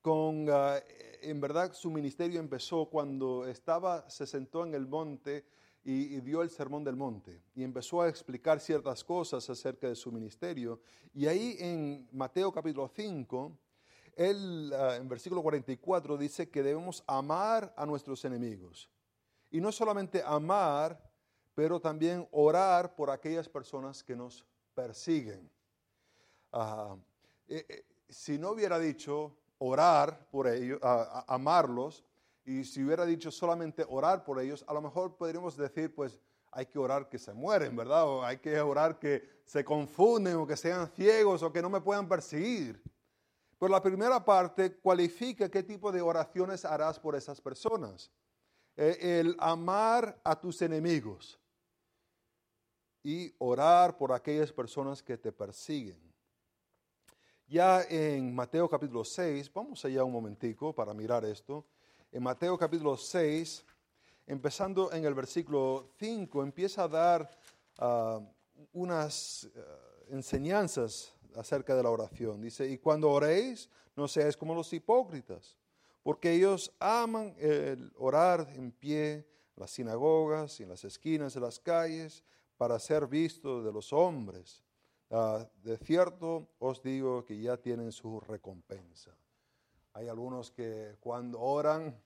con, 0.03 0.49
ah, 0.51 0.83
en 1.23 1.41
verdad 1.41 1.73
su 1.73 1.89
ministerio 1.89 2.41
empezó 2.41 2.87
cuando 2.87 3.47
estaba, 3.47 4.11
se 4.11 4.27
sentó 4.27 4.67
en 4.67 4.75
el 4.75 4.89
monte 4.89 5.45
y, 5.91 6.21
dio 6.21 6.43
el 6.43 6.51
sermón 6.51 6.85
del 6.85 6.97
monte 6.97 7.41
y 7.55 7.65
empezó 7.65 8.03
a 8.03 8.11
explicar 8.11 8.61
ciertas 8.61 9.03
cosas 9.03 9.49
acerca 9.49 9.89
de 9.89 9.97
su 9.97 10.13
ministerio. 10.13 10.83
Y 11.15 11.27
ahí 11.27 11.57
en 11.59 12.07
Mateo 12.13 12.53
capítulo 12.53 12.91
5, 12.95 13.53
él 14.15 14.71
ah, 14.77 14.97
en 14.97 15.09
versículo 15.09 15.43
44 15.43 16.19
dice 16.19 16.51
que 16.51 16.63
debemos 16.63 17.03
amar 17.07 17.73
a 17.75 17.87
nuestros 17.87 18.23
enemigos. 18.27 18.91
Y 19.51 19.63
no 19.63 19.73
solamente 19.73 20.23
amar, 20.23 21.03
pero 21.55 21.81
también 21.81 22.29
orar 22.33 22.95
por 22.95 23.09
aquellas 23.09 23.49
personas 23.49 24.05
que 24.05 24.15
nos 24.15 24.45
persiguen. 24.75 25.51
Ah, 26.53 26.97
eh, 27.49 27.65
eh, 27.67 27.85
si 28.11 28.39
no 28.39 28.51
hubiera 28.51 28.79
dicho 28.79 29.35
orar 29.57 30.29
por 30.31 30.49
ellos, 30.49 30.81
amarlos, 30.83 32.05
y 32.49 32.65
si 32.65 32.83
hubiera 32.83 33.05
dicho 33.05 33.31
solamente 33.31 33.85
orar 33.87 34.25
por 34.25 34.41
ellos, 34.41 34.65
a 34.67 34.73
lo 34.73 34.81
mejor 34.81 35.15
podríamos 35.17 35.55
decir, 35.55 35.95
pues 35.95 36.19
hay 36.51 36.65
que 36.65 36.79
orar 36.79 37.07
que 37.07 37.19
se 37.19 37.35
mueren, 37.35 37.77
¿verdad? 37.77 38.09
O 38.09 38.25
hay 38.25 38.39
que 38.39 38.59
orar 38.59 38.99
que 38.99 39.23
se 39.45 39.63
confunden 39.63 40.37
o 40.37 40.47
que 40.47 40.57
sean 40.57 40.91
ciegos 40.93 41.43
o 41.43 41.53
que 41.53 41.61
no 41.61 41.69
me 41.69 41.83
puedan 41.83 42.09
perseguir. 42.09 42.83
Pero 43.59 43.71
la 43.71 43.83
primera 43.83 44.25
parte 44.25 44.79
cualifica 44.79 45.51
qué 45.51 45.63
tipo 45.63 45.93
de 45.93 46.01
oraciones 46.01 46.65
harás 46.65 46.99
por 46.99 47.15
esas 47.15 47.39
personas. 47.39 48.11
Eh, 48.79 49.21
el 49.21 49.37
amar 49.39 50.19
a 50.25 50.41
tus 50.41 50.63
enemigos 50.63 51.39
y 53.03 53.35
orar 53.37 53.99
por 53.99 54.11
aquellas 54.11 54.51
personas 54.51 55.03
que 55.03 55.19
te 55.19 55.33
persiguen. 55.33 56.01
Ya 57.47 57.83
en 57.83 58.35
Mateo 58.35 58.71
capítulo 58.71 59.05
6, 59.05 59.53
vamos 59.53 59.85
allá 59.85 60.03
un 60.03 60.13
momentico 60.13 60.75
para 60.75 60.95
mirar 60.95 61.27
esto. 61.27 61.67
En 62.11 62.23
Mateo 62.23 62.57
capítulo 62.57 62.97
6, 62.97 63.67
empezando 64.27 64.91
en 64.93 65.05
el 65.05 65.13
versículo 65.13 65.91
5, 65.99 66.43
empieza 66.43 66.85
a 66.85 66.89
dar 66.89 67.31
ah, 67.77 68.19
unas 68.73 69.47
ah, 69.55 69.61
enseñanzas 70.09 71.13
acerca 71.37 71.77
de 71.77 71.83
la 71.83 71.91
oración. 71.91 72.41
Dice, 72.41 72.67
y 72.67 72.79
cuando 72.79 73.11
oréis, 73.11 73.69
no 73.95 74.09
seáis 74.09 74.39
como 74.39 74.55
los 74.55 74.73
hipócritas, 74.73 75.59
porque 76.03 76.33
ellos 76.33 76.73
aman 76.81 77.35
el 77.39 77.93
orar 77.99 78.49
en 78.57 78.73
pie 78.73 79.13
en 79.13 79.27
las 79.57 79.71
sinagogas 79.71 80.61
y 80.61 80.63
en 80.63 80.71
las 80.71 80.85
esquinas 80.85 81.35
de 81.35 81.41
las 81.41 81.61
calles 81.61 82.25
para 82.57 82.79
ser 82.79 83.07
vistos 83.07 83.63
de 83.67 83.71
los 83.71 83.93
hombres. 83.93 84.63
Ah, 85.11 85.47
de 85.63 85.77
cierto 85.77 86.49
os 86.59 86.83
digo 86.83 87.23
que 87.27 87.39
ya 87.39 87.59
tienen 87.59 87.93
su 87.93 88.19
recompensa. 88.19 89.15
Hay 89.99 90.07
algunos 90.07 90.53
que 90.53 90.95
cuando 91.01 91.41
oran, 91.41 92.01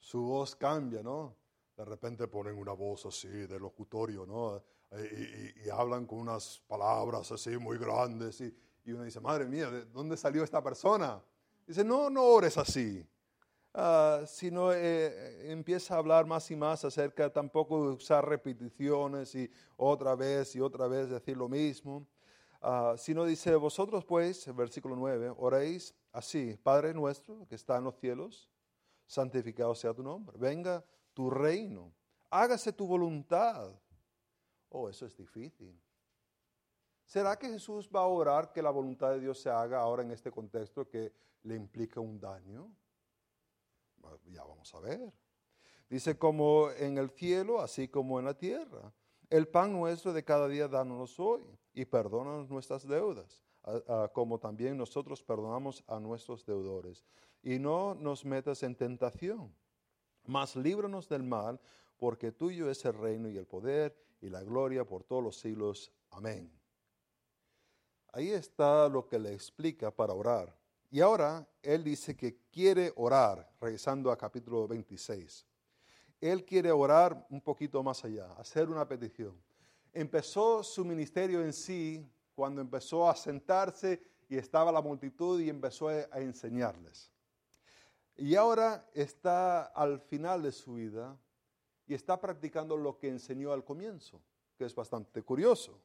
su 0.00 0.20
voz 0.20 0.56
cambia, 0.56 1.00
¿no? 1.00 1.36
De 1.76 1.84
repente 1.84 2.26
ponen 2.26 2.58
una 2.58 2.72
voz 2.72 3.06
así 3.06 3.28
de 3.28 3.60
locutorio, 3.60 4.26
¿no? 4.26 4.60
y, 4.98 5.70
hablan 5.70 6.06
con 6.06 6.18
unas 6.18 6.60
palabras 6.66 7.30
así 7.30 7.56
muy 7.56 7.78
grandes 7.78 8.40
y, 8.40 8.52
uno 8.92 9.04
dice, 9.04 9.20
madre 9.20 9.46
mía, 9.46 9.70
¿de 9.70 9.84
dónde 9.84 10.16
salió 10.16 10.42
esta 10.42 10.60
persona? 10.60 11.22
Dice, 11.64 11.84
no, 11.84 12.10
no 12.10 12.24
ores 12.24 12.58
así. 12.58 13.06
Uh, 13.74 14.26
sino 14.26 14.72
eh, 14.72 15.52
empieza 15.52 15.94
a 15.94 15.98
hablar 15.98 16.26
más 16.26 16.50
y 16.50 16.56
más 16.56 16.84
acerca 16.84 17.32
tampoco 17.32 17.86
de 17.86 17.94
usar 17.94 18.28
repeticiones 18.28 19.36
y 19.36 19.48
otra 19.76 20.16
vez 20.16 20.56
y 20.56 20.60
otra 20.60 20.88
vez 20.88 21.08
decir 21.08 21.36
lo 21.36 21.48
mismo, 21.48 22.08
uh, 22.62 22.96
sino 22.96 23.24
dice, 23.24 23.54
vosotros 23.54 24.04
pues, 24.04 24.52
versículo 24.56 24.96
9, 24.96 25.32
oréis 25.36 25.94
así, 26.12 26.56
Padre 26.62 26.94
nuestro 26.94 27.46
que 27.48 27.54
está 27.54 27.78
en 27.78 27.84
los 27.84 27.98
cielos, 27.98 28.50
santificado 29.06 29.74
sea 29.74 29.94
tu 29.94 30.02
nombre, 30.02 30.36
venga 30.38 30.84
tu 31.14 31.30
reino, 31.30 31.92
hágase 32.30 32.72
tu 32.72 32.86
voluntad 32.86 33.72
Oh, 34.70 34.88
eso 34.88 35.06
es 35.06 35.16
difícil. 35.16 35.78
¿Será 37.04 37.36
que 37.36 37.48
Jesús 37.48 37.90
va 37.94 38.00
a 38.00 38.06
orar 38.06 38.52
que 38.52 38.62
la 38.62 38.70
voluntad 38.70 39.10
de 39.10 39.20
Dios 39.20 39.40
se 39.40 39.50
haga 39.50 39.80
ahora 39.80 40.02
en 40.02 40.12
este 40.12 40.30
contexto 40.30 40.88
que 40.88 41.12
le 41.42 41.56
implica 41.56 42.00
un 42.00 42.20
daño? 42.20 42.72
Ya 44.26 44.44
vamos 44.44 44.72
a 44.74 44.80
ver. 44.80 45.12
Dice, 45.88 46.16
como 46.16 46.70
en 46.70 46.98
el 46.98 47.10
cielo, 47.10 47.60
así 47.60 47.88
como 47.88 48.20
en 48.20 48.26
la 48.26 48.34
tierra. 48.34 48.92
El 49.28 49.48
pan 49.48 49.72
nuestro 49.72 50.12
de 50.12 50.24
cada 50.24 50.46
día 50.46 50.68
danos 50.68 51.18
hoy 51.18 51.44
y 51.72 51.84
perdónanos 51.84 52.48
nuestras 52.48 52.86
deudas, 52.86 53.42
como 54.12 54.38
también 54.38 54.76
nosotros 54.76 55.22
perdonamos 55.22 55.84
a 55.86 55.98
nuestros 56.00 56.44
deudores. 56.44 57.04
Y 57.42 57.58
no 57.58 57.94
nos 57.94 58.24
metas 58.24 58.62
en 58.62 58.74
tentación, 58.74 59.54
mas 60.26 60.56
líbranos 60.56 61.08
del 61.08 61.22
mal, 61.22 61.60
porque 61.96 62.32
tuyo 62.32 62.70
es 62.70 62.84
el 62.84 62.94
reino 62.94 63.28
y 63.28 63.36
el 63.36 63.46
poder 63.46 63.96
y 64.20 64.28
la 64.28 64.42
gloria 64.42 64.84
por 64.84 65.04
todos 65.04 65.22
los 65.22 65.38
siglos. 65.38 65.92
Amén. 66.10 66.50
Ahí 68.12 68.30
está 68.30 68.88
lo 68.88 69.06
que 69.06 69.18
le 69.18 69.32
explica 69.32 69.90
para 69.90 70.12
orar. 70.12 70.54
Y 70.90 71.00
ahora 71.00 71.46
él 71.62 71.84
dice 71.84 72.16
que 72.16 72.38
quiere 72.50 72.92
orar, 72.96 73.48
regresando 73.60 74.10
a 74.10 74.18
capítulo 74.18 74.66
26. 74.66 75.46
Él 76.20 76.44
quiere 76.44 76.72
orar 76.72 77.26
un 77.30 77.40
poquito 77.40 77.82
más 77.82 78.04
allá, 78.04 78.32
hacer 78.32 78.68
una 78.68 78.86
petición. 78.86 79.40
Empezó 79.92 80.62
su 80.62 80.84
ministerio 80.84 81.42
en 81.42 81.52
sí 81.52 82.04
cuando 82.40 82.62
empezó 82.62 83.06
a 83.06 83.14
sentarse 83.14 84.00
y 84.26 84.38
estaba 84.38 84.72
la 84.72 84.80
multitud 84.80 85.38
y 85.42 85.50
empezó 85.50 85.88
a 85.88 86.20
enseñarles. 86.20 87.12
Y 88.16 88.34
ahora 88.34 88.88
está 88.94 89.64
al 89.64 90.00
final 90.00 90.42
de 90.42 90.50
su 90.50 90.72
vida 90.72 91.14
y 91.86 91.92
está 91.92 92.18
practicando 92.18 92.78
lo 92.78 92.96
que 92.96 93.08
enseñó 93.08 93.52
al 93.52 93.62
comienzo, 93.62 94.22
que 94.56 94.64
es 94.64 94.74
bastante 94.74 95.22
curioso. 95.22 95.78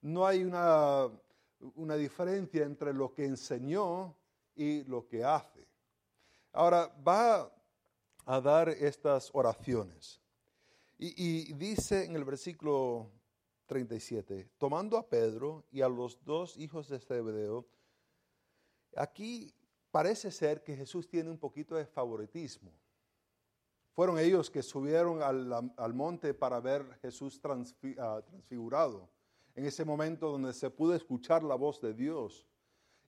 No 0.00 0.24
hay 0.24 0.44
una, 0.44 1.08
una 1.74 1.96
diferencia 1.96 2.64
entre 2.64 2.94
lo 2.94 3.12
que 3.12 3.24
enseñó 3.24 4.14
y 4.54 4.84
lo 4.84 5.04
que 5.04 5.24
hace. 5.24 5.66
Ahora 6.52 6.94
va 7.04 7.52
a 8.24 8.40
dar 8.40 8.68
estas 8.68 9.30
oraciones. 9.32 10.20
Y, 10.96 11.52
dice 11.54 12.04
en 12.04 12.14
el 12.14 12.24
versículo 12.24 13.10
37, 13.68 14.50
tomando 14.58 14.96
a 14.96 15.08
Pedro 15.08 15.64
y 15.70 15.82
a 15.82 15.88
los 15.88 16.24
dos 16.24 16.56
hijos 16.56 16.88
de 16.88 16.98
Zebedeo, 16.98 17.68
aquí 18.96 19.54
parece 19.92 20.32
ser 20.32 20.64
que 20.64 20.74
Jesús 20.74 21.06
tiene 21.06 21.30
un 21.30 21.38
poquito 21.38 21.76
de 21.76 21.86
favoritismo. 21.86 22.72
Fueron 23.92 24.18
ellos 24.18 24.50
que 24.50 24.62
subieron 24.62 25.22
al, 25.22 25.94
monte 25.94 26.32
para 26.32 26.60
ver 26.60 26.84
Jesús 27.02 27.40
ah, 27.98 28.22
transfigurado, 28.26 29.08
en 29.54 29.66
ese 29.66 29.84
momento 29.84 30.30
donde 30.30 30.52
se 30.52 30.70
pudo 30.70 30.94
escuchar 30.94 31.42
la 31.42 31.54
voz 31.54 31.80
de 31.80 31.92
Dios. 31.92 32.46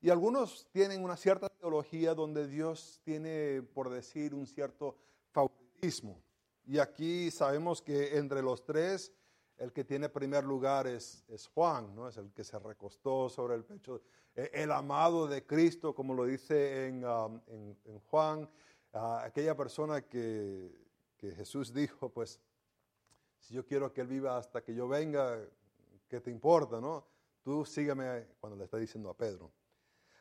Y 0.00 0.10
algunos 0.10 0.68
tienen 0.72 1.02
una 1.02 1.16
cierta 1.16 1.48
teología 1.48 2.14
donde 2.14 2.46
Dios 2.48 3.00
tiene, 3.04 3.62
por 3.74 3.88
decir, 3.88 4.34
un 4.34 4.46
cierto 4.46 4.96
favoritismo. 5.30 6.20
Y 6.66 6.78
aquí 6.78 7.30
sabemos 7.30 7.80
que 7.80 8.16
entre 8.16 8.42
los 8.42 8.64
tres, 8.64 9.12
el 9.60 9.72
que 9.72 9.84
tiene 9.84 10.08
primer 10.08 10.42
lugar 10.44 10.88
es, 10.88 11.22
es 11.28 11.46
Juan, 11.46 11.94
¿no? 11.94 12.08
Es 12.08 12.16
el 12.16 12.32
que 12.32 12.42
se 12.42 12.58
recostó 12.58 13.28
sobre 13.28 13.54
el 13.54 13.64
pecho, 13.64 14.02
e, 14.34 14.50
el 14.54 14.72
amado 14.72 15.28
de 15.28 15.46
Cristo, 15.46 15.94
como 15.94 16.14
lo 16.14 16.24
dice 16.24 16.88
en, 16.88 17.04
um, 17.04 17.40
en 17.46 18.00
Juan 18.10 18.48
aquella 18.92 19.56
persona 19.56 20.02
que, 20.02 20.88
Jesús 21.18 21.72
dijo, 21.72 22.08
pues, 22.08 22.40
si 23.38 23.54
yo 23.54 23.66
quiero 23.66 23.92
que 23.92 24.00
Él 24.00 24.06
viva 24.06 24.38
hasta 24.38 24.62
que 24.62 24.74
yo 24.74 24.88
venga, 24.88 25.38
¿qué 26.08 26.20
te 26.20 26.30
importa, 26.30 26.80
no? 26.80 27.06
Tú 27.42 27.64
sígueme 27.64 28.26
cuando 28.40 28.56
le 28.56 28.64
está 28.64 28.78
diciendo 28.78 29.10
a 29.10 29.16
Pedro. 29.16 29.52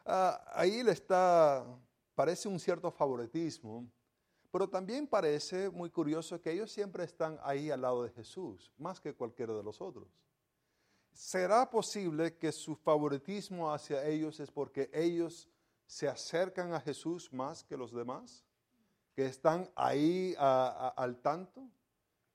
Ah, 0.06 0.44
ahí 0.54 0.84
le 0.84 0.92
está, 0.92 1.66
parece 2.16 2.50
un 2.50 2.60
cierto 2.60 2.92
favoritismo, 2.92 3.90
Pero 4.52 4.68
también 4.68 5.08
parece 5.08 5.70
muy 5.70 5.90
curioso 5.90 6.42
que 6.42 6.52
ellos 6.52 6.72
siempre 6.72 7.04
están 7.04 7.40
ahí 7.44 7.70
al 7.70 7.82
lado 7.82 8.04
de 8.04 8.10
Jesús, 8.10 8.72
más 8.78 9.00
que 9.00 9.14
cualquiera 9.14 9.54
de 9.54 9.64
los 9.64 9.80
otros. 9.80 10.08
¿Será 11.12 11.70
posible 11.70 12.38
que 12.38 12.52
su 12.52 12.76
favoritismo 12.76 13.72
hacia 13.74 14.06
ellos 14.06 14.40
es 14.40 14.50
porque 14.52 14.90
ellos 14.94 15.50
se 15.86 16.08
acercan 16.08 16.74
a 16.74 16.80
Jesús 16.80 17.32
más 17.34 17.64
que 17.64 17.78
los 17.78 17.92
demás? 17.92 18.46
¿Que 19.14 19.26
están 19.26 19.70
ahí 19.76 20.34
al 20.38 21.18
tanto? 21.22 21.70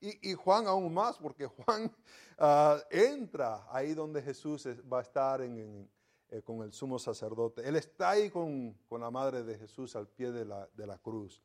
Y, 0.01 0.35
Juan 0.35 0.67
aún 0.67 0.93
más, 0.93 1.17
porque 1.17 1.47
Juan 1.47 1.91
ah, 2.39 2.79
entra 2.91 3.67
ahí 3.71 3.95
donde 3.95 4.21
Jesús 4.21 4.67
va 4.93 4.99
a 4.99 5.03
estar 5.03 5.41
eh, 5.41 6.43
con 6.43 6.63
el 6.63 6.73
sumo 6.73 6.99
sacerdote. 6.99 7.67
Él 7.67 7.77
está 7.77 8.11
ahí 8.11 8.29
con, 8.29 8.77
la 8.91 9.11
madre 9.11 9.43
de 9.45 9.57
Jesús 9.57 9.97
al 9.97 10.09
pie 10.09 10.31
de 10.31 10.45
la, 10.45 10.99
cruz. 10.99 11.43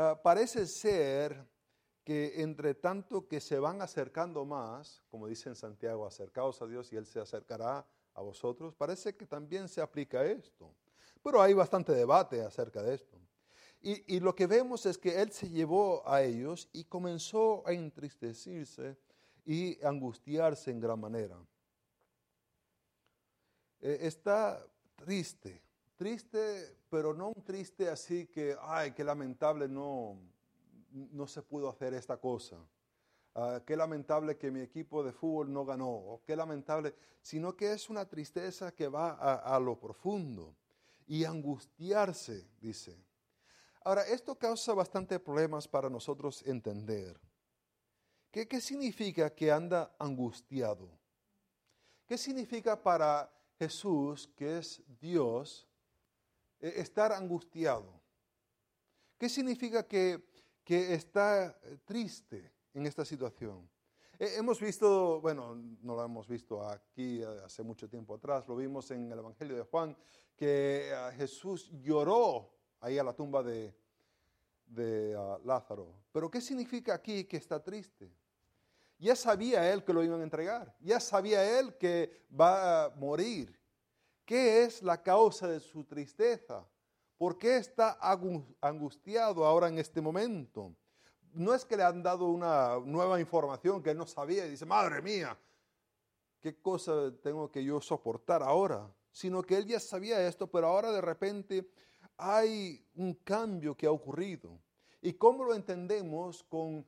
Ah, 0.00 0.16
parece 0.22 0.64
ser 0.68 1.44
que 2.04 2.40
entre 2.40 2.74
tanto 2.74 3.26
que 3.26 3.40
se 3.40 3.58
van 3.58 3.82
acercando 3.82 4.44
más, 4.44 5.02
como 5.10 5.26
dice 5.26 5.48
en 5.48 5.56
Santiago, 5.56 6.06
acercaos 6.06 6.62
a 6.62 6.68
Dios 6.68 6.92
y 6.92 6.96
Él 6.96 7.04
se 7.04 7.18
acercará 7.18 7.84
a 8.14 8.22
vosotros, 8.22 8.76
parece 8.76 9.16
que 9.16 9.26
también 9.26 9.68
se 9.68 9.80
aplica 9.80 10.24
esto. 10.24 10.72
Pero 11.20 11.42
hay 11.42 11.52
bastante 11.52 11.90
debate 11.90 12.40
acerca 12.42 12.80
de 12.80 12.94
esto. 12.94 13.18
Y, 13.80 14.20
lo 14.20 14.36
que 14.36 14.46
vemos 14.46 14.86
es 14.86 14.98
que 14.98 15.20
él 15.20 15.32
se 15.32 15.48
llevó 15.48 16.08
a 16.08 16.22
ellos 16.22 16.68
y 16.72 16.84
comenzó 16.84 17.66
a 17.66 17.72
entristecerse 17.72 18.96
y 19.44 19.84
angustiarse 19.84 20.70
en 20.70 20.80
gran 20.80 21.00
manera. 21.00 21.36
Eh, 23.80 23.98
está 24.02 24.64
triste, 24.94 25.60
triste, 25.98 26.78
pero 26.88 27.12
no 27.12 27.28
un 27.28 27.44
triste 27.44 27.90
así 27.90 28.28
que, 28.28 28.56
ay, 28.62 28.92
qué 28.92 29.04
lamentable, 29.04 29.68
no, 29.68 30.16
no 30.92 31.26
se 31.26 31.42
pudo 31.42 31.68
hacer 31.68 31.92
esta 31.92 32.16
cosa. 32.16 32.56
Ah, 33.34 33.60
qué 33.66 33.76
lamentable 33.76 34.38
que 34.38 34.50
mi 34.50 34.60
equipo 34.60 35.02
de 35.02 35.12
fútbol 35.12 35.52
no 35.52 35.64
ganó, 35.66 35.90
o 35.90 36.22
qué 36.24 36.34
lamentable, 36.34 36.94
sino 37.20 37.54
que 37.54 37.72
es 37.72 37.90
una 37.90 38.08
tristeza 38.08 38.72
que 38.72 38.88
va 38.88 39.10
a 39.10 39.60
lo 39.60 39.78
profundo 39.78 40.56
y 41.06 41.24
angustiarse, 41.24 42.48
dice. 42.60 42.96
Ahora, 43.82 44.02
esto 44.06 44.36
causa 44.36 44.74
bastante 44.74 45.18
problemas 45.18 45.68
para 45.68 45.90
nosotros 45.90 46.42
entender. 46.46 47.20
¿Qué, 48.30 48.46
¿Qué, 48.46 48.60
significa 48.60 49.34
que 49.34 49.50
anda 49.50 49.94
angustiado? 49.98 50.88
¿Qué 52.06 52.18
significa 52.18 52.80
para 52.82 53.30
Jesús, 53.58 54.28
que 54.36 54.58
es 54.58 54.82
Dios, 55.00 55.67
e, 56.60 56.80
estar 56.80 57.12
angustiado? 57.12 58.00
¿Qué 59.18 59.28
significa 59.28 59.86
que, 59.86 60.28
que 60.64 60.94
está 60.94 61.58
triste 61.84 62.52
en 62.74 62.86
esta 62.86 63.04
situación? 63.04 63.68
Hemos 64.20 64.60
visto, 64.60 65.20
bueno, 65.20 65.54
no 65.54 65.94
lo 65.94 66.04
hemos 66.04 66.26
visto 66.26 66.68
aquí 66.68 67.22
hace 67.44 67.62
mucho 67.62 67.88
tiempo 67.88 68.14
atrás, 68.14 68.48
lo 68.48 68.56
vimos 68.56 68.90
en 68.90 69.12
el 69.12 69.18
Evangelio 69.18 69.56
de 69.56 69.62
Juan, 69.62 69.96
que 70.36 70.90
eh, 70.90 71.12
Jesús 71.16 71.70
lloró 71.80 72.52
ahí 72.80 72.98
a 72.98 73.04
la 73.04 73.12
tumba 73.12 73.42
de, 73.42 73.74
de 74.66 75.14
ah, 75.16 75.38
Lázaro. 75.44 75.94
Pero 76.12 76.30
¿qué 76.30 76.40
significa 76.40 76.94
aquí 76.94 77.24
que 77.24 77.36
está 77.36 77.62
triste? 77.62 78.10
Ya 78.98 79.14
sabía 79.14 79.72
él 79.72 79.84
que 79.84 79.92
lo 79.92 80.02
iban 80.02 80.20
a 80.20 80.24
entregar, 80.24 80.74
ya 80.80 80.98
sabía 81.00 81.58
él 81.58 81.76
que 81.76 82.26
va 82.28 82.86
a 82.86 82.90
morir. 82.90 83.57
¿Qué 84.28 84.64
es 84.64 84.82
la 84.82 85.02
causa 85.02 85.48
de 85.48 85.58
su 85.58 85.84
tristeza? 85.84 86.62
¿Por 87.16 87.38
qué 87.38 87.56
está 87.56 87.98
angustiado 88.60 89.46
ahora 89.46 89.68
en 89.68 89.78
este 89.78 90.02
momento? 90.02 90.76
No 91.32 91.54
es 91.54 91.64
que 91.64 91.78
le 91.78 91.82
han 91.82 92.02
dado 92.02 92.26
una 92.26 92.78
nueva 92.84 93.18
información 93.20 93.82
que 93.82 93.88
él 93.88 93.96
no 93.96 94.06
sabía 94.06 94.44
y 94.44 94.50
dice, 94.50 94.66
madre 94.66 95.00
mía, 95.00 95.34
¿qué 96.42 96.60
cosa 96.60 97.10
tengo 97.22 97.50
que 97.50 97.64
yo 97.64 97.80
soportar 97.80 98.42
ahora? 98.42 98.94
Sino 99.10 99.42
que 99.42 99.56
él 99.56 99.64
ya 99.64 99.80
sabía 99.80 100.28
esto, 100.28 100.46
pero 100.46 100.66
ahora 100.66 100.92
de 100.92 101.00
repente 101.00 101.70
hay 102.18 102.86
un 102.96 103.14
cambio 103.14 103.74
que 103.74 103.86
ha 103.86 103.92
ocurrido. 103.92 104.60
¿Y 105.00 105.14
cómo 105.14 105.42
lo 105.42 105.54
entendemos 105.54 106.42
con 106.42 106.86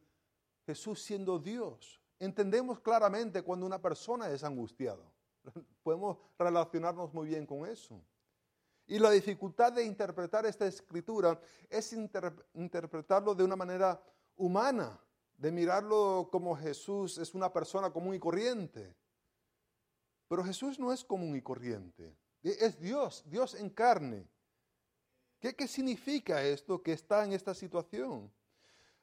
Jesús 0.66 1.02
siendo 1.02 1.38
Dios? 1.38 2.02
Entendemos 2.18 2.80
claramente 2.80 3.40
cuando 3.40 3.64
una 3.64 3.80
persona 3.80 4.28
es 4.28 4.44
angustiada. 4.44 5.10
Podemos 5.82 6.18
relacionarnos 6.38 7.12
muy 7.12 7.28
bien 7.28 7.46
con 7.46 7.66
eso. 7.66 8.00
Y 8.86 8.98
la 8.98 9.10
dificultad 9.10 9.72
de 9.72 9.84
interpretar 9.84 10.46
esta 10.46 10.66
escritura 10.66 11.40
es 11.68 11.92
interpretarlo 11.92 13.34
de 13.34 13.44
una 13.44 13.54
manera 13.54 14.02
humana, 14.36 14.98
de 15.36 15.52
mirarlo 15.52 16.28
como 16.30 16.56
Jesús 16.56 17.16
es 17.18 17.34
una 17.34 17.52
persona 17.52 17.92
común 17.92 18.14
y 18.14 18.18
corriente. 18.18 18.94
Pero 20.28 20.44
Jesús 20.44 20.78
no 20.78 20.92
es 20.92 21.04
común 21.04 21.36
y 21.36 21.42
corriente, 21.42 22.16
es 22.42 22.80
Dios, 22.80 23.22
Dios 23.26 23.54
en 23.54 23.70
carne. 23.70 24.28
¿Qué, 25.40 25.66
significa 25.66 26.42
esto 26.42 26.82
que 26.82 26.92
está 26.92 27.24
en 27.24 27.32
esta 27.32 27.54
situación? 27.54 28.30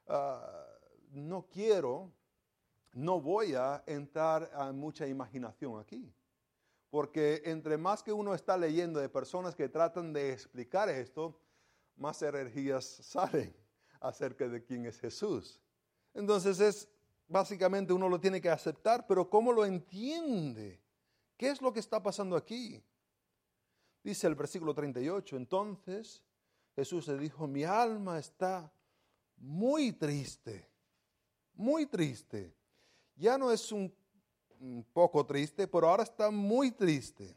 Ah, 0.07 0.65
no 1.11 1.47
quiero, 1.47 2.11
no 2.93 3.19
voy 3.19 3.55
a 3.55 3.83
entrar 3.87 4.51
a 4.53 4.71
mucha 4.71 5.07
imaginación 5.07 5.79
aquí. 5.79 6.13
Porque 6.89 7.41
entre 7.45 7.77
más 7.77 8.01
que 8.01 8.13
uno 8.13 8.33
está 8.33 8.57
leyendo 8.57 8.99
de 8.99 9.09
personas 9.09 9.55
que 9.55 9.69
tratan 9.69 10.13
de 10.13 10.31
explicar 10.31 10.89
esto, 10.89 11.39
más 11.95 12.21
energías 12.21 12.85
salen 13.01 13.55
acerca 13.99 14.47
de 14.47 14.63
quién 14.63 14.85
es 14.85 14.99
Jesús. 14.99 15.59
Entonces 16.13 16.59
es 16.59 16.89
básicamente 17.27 17.93
uno 17.93 18.07
lo 18.07 18.19
tiene 18.19 18.41
que 18.41 18.49
aceptar, 18.49 19.05
pero 19.05 19.29
¿cómo 19.29 19.51
lo 19.51 19.65
entiende? 19.65 20.81
¿Qué 21.35 21.49
es 21.49 21.61
lo 21.61 21.73
que 21.73 21.79
está 21.79 22.01
pasando 22.01 22.35
aquí? 22.35 22.83
Dice 24.03 24.27
el 24.27 24.35
versículo 24.35 24.73
38, 24.73 25.35
entonces 25.35 26.23
Jesús 26.75 27.07
le 27.07 27.17
dijo, 27.17 27.47
mi 27.47 27.63
alma 27.63 28.19
está 28.19 28.71
muy 29.37 29.91
triste, 29.91 30.69
muy 31.53 31.85
triste. 31.85 32.55
Ya 33.15 33.37
no 33.37 33.51
es 33.51 33.71
un, 33.71 33.93
poco 34.93 35.25
triste, 35.25 35.67
pero 35.67 35.89
ahora 35.89 36.03
está 36.03 36.31
muy 36.31 36.71
triste. 36.71 37.35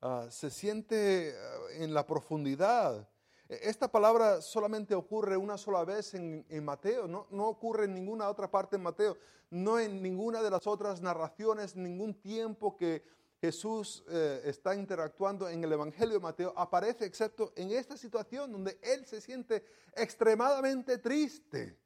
Ah, 0.00 0.26
se 0.30 0.50
siente 0.50 1.34
ah, 1.34 1.82
en 1.82 1.94
la 1.94 2.06
profundidad. 2.06 3.08
E, 3.48 3.58
esta 3.62 3.90
palabra 3.90 4.42
solamente 4.42 4.94
ocurre 4.94 5.36
una 5.36 5.56
sola 5.56 5.84
vez 5.84 6.14
en, 6.14 6.64
Mateo, 6.64 7.08
no, 7.08 7.26
no, 7.30 7.48
ocurre 7.48 7.84
en 7.84 7.94
ninguna 7.94 8.28
otra 8.28 8.50
parte 8.50 8.76
en 8.76 8.82
Mateo, 8.82 9.16
no 9.50 9.78
en 9.78 10.02
ninguna 10.02 10.42
de 10.42 10.50
las 10.50 10.66
otras 10.66 11.00
narraciones, 11.00 11.74
ningún 11.74 12.14
tiempo 12.14 12.76
que 12.76 13.02
Jesús 13.40 14.02
eh, 14.08 14.40
está 14.44 14.74
interactuando 14.74 15.48
en 15.48 15.62
el 15.62 15.72
Evangelio 15.72 16.14
de 16.14 16.20
Mateo 16.20 16.54
aparece 16.56 17.04
excepto 17.04 17.52
en 17.56 17.72
esta 17.72 17.96
situación 17.96 18.50
donde 18.50 18.78
Él 18.82 19.04
se 19.06 19.20
siente 19.20 19.64
extremadamente 19.94 20.98
triste, 20.98 21.78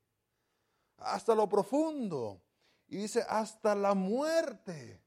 hasta 0.98 1.34
lo 1.34 1.48
profundo, 1.48 2.40
y 2.88 2.96
dice 2.96 3.24
hasta 3.29 3.74
la 3.74 3.94
muerte, 3.94 5.01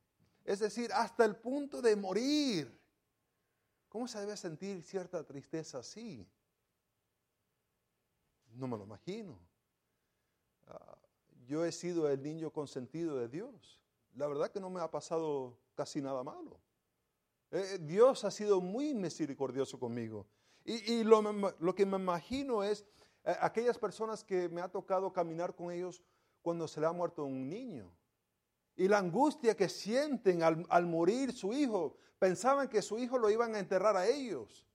es 0.46 0.60
decir, 0.60 0.91
hasta 0.94 1.26
el 1.26 1.36
punto 1.36 1.82
de 1.82 1.96
morir. 1.96 2.80
¿Cómo 3.89 4.08
se 4.08 4.20
debe 4.20 4.38
sentir 4.38 4.82
cierta 4.84 5.24
tristeza 5.24 5.80
así? 5.80 6.28
No 8.54 8.67
me 8.67 8.78
lo 8.78 8.84
imagino. 8.84 9.38
Ah, 10.67 10.98
yo 11.46 11.65
he 11.65 11.72
sido 11.72 12.10
el 12.10 12.22
niño 12.22 12.52
consentido 12.52 13.17
de 13.17 13.28
Dios. 13.28 13.82
La 14.15 14.28
verdad 14.28 14.52
que 14.52 14.60
no 14.60 14.70
me 14.70 14.80
ha 14.80 14.89
pasado 14.89 15.58
casi 15.76 16.02
nada 16.02 16.24
malo. 16.24 16.60
Eh, 17.52 17.80
Dios 17.82 18.24
ha 18.24 18.32
sido 18.32 18.62
muy 18.62 18.94
misericordioso 18.94 19.80
conmigo. 19.80 20.26
Y, 20.63 21.04
lo, 21.04 21.76
que 21.76 21.86
me 21.86 21.98
imagino 21.98 22.63
es 22.63 22.86
eh, 23.24 23.36
aquellas 23.41 23.80
personas 23.80 24.24
que 24.24 24.48
me 24.48 24.62
ha 24.62 24.70
tocado 24.70 25.12
caminar 25.12 25.56
con 25.56 25.72
ellos 25.72 26.04
cuando 26.41 26.67
se 26.67 26.80
le 26.80 26.88
ha 26.88 26.91
muerto 26.91 27.25
un 27.25 27.49
niño. 27.49 27.91
Y 28.75 28.88
la 28.88 28.97
angustia 28.97 29.56
que 29.56 29.69
sienten 29.69 30.43
al, 30.43 30.86
morir 30.86 31.34
su 31.34 31.54
hijo. 31.54 31.97
Pensaban 32.17 32.67
que 32.67 32.82
su 32.82 32.97
hijo 32.97 33.17
lo 33.17 33.30
iban 33.30 33.56
a 33.56 33.60
enterrar 33.60 33.95
a 33.95 34.08
ellos. 34.08 34.65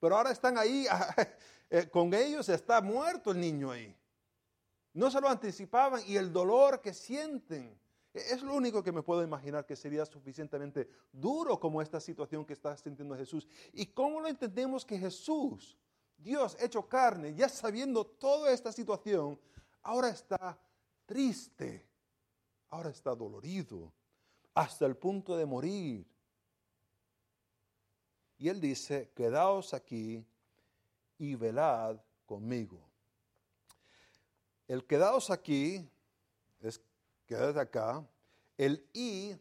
Pero 0.00 0.16
ahora 0.16 0.30
están 0.30 0.58
ahí, 0.58 0.86
eh, 1.70 1.88
con 1.88 2.12
ellos 2.14 2.48
está 2.48 2.80
muerto 2.80 3.32
el 3.32 3.40
niño 3.40 3.70
ahí. 3.70 3.96
No 4.92 5.10
se 5.10 5.20
lo 5.20 5.28
anticipaban 5.28 6.02
y 6.06 6.16
el 6.16 6.32
dolor 6.32 6.80
que 6.80 6.94
sienten. 6.94 7.78
Es 8.12 8.42
lo 8.42 8.54
único 8.54 8.80
que 8.82 8.92
me 8.92 9.02
puedo 9.02 9.24
imaginar 9.24 9.66
que 9.66 9.74
sería 9.74 10.06
suficientemente 10.06 10.88
duro 11.10 11.58
como 11.58 11.82
esta 11.82 12.00
situación 12.00 12.44
que 12.44 12.52
está 12.52 12.76
sintiendo 12.76 13.16
Jesús. 13.16 13.48
¿Y 13.72 13.86
cómo 13.86 14.20
lo 14.20 14.28
entendemos 14.28 14.84
que 14.84 14.96
Jesús, 14.96 15.76
Dios 16.16 16.56
hecho 16.60 16.88
carne, 16.88 17.34
ya 17.34 17.48
sabiendo 17.48 18.06
toda 18.06 18.52
esta 18.52 18.70
situación, 18.70 19.38
ahora 19.82 20.10
está 20.10 20.56
triste, 21.06 21.86
ahora 22.70 22.90
está 22.90 23.14
dolorido, 23.14 23.92
hasta 24.54 24.86
el 24.86 24.96
punto 24.96 25.36
de 25.36 25.46
morir? 25.46 26.06
Y 28.38 28.48
él 28.48 28.60
dice, 28.60 29.10
quedaos 29.14 29.74
aquí 29.74 30.24
y 31.18 31.34
velad 31.34 31.98
conmigo. 32.26 32.80
el 34.66 34.84
quedaos 34.86 35.30
aquí 35.30 35.88
es 36.60 36.80
quedad 37.26 37.58
acá. 37.58 38.06
El 38.56 38.88
y 38.92 39.34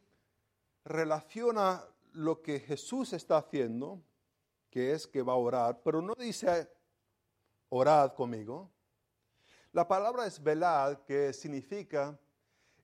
relaciona 0.84 1.84
lo 2.13 2.41
que 2.41 2.60
Jesús 2.60 3.13
está 3.13 3.38
haciendo, 3.38 4.02
que 4.69 4.91
es 4.91 5.08
que 5.08 5.21
va 5.21 5.34
a 5.34 5.38
orar, 5.38 5.82
pero 5.84 6.02
no 6.02 6.15
dice 6.15 6.69
orad 7.69 8.13
conmigo. 8.13 8.69
La 9.74 9.88
palabra 9.88 10.28
es 10.28 10.42
velad, 10.42 11.00
que 11.00 11.34
significa 11.34 12.20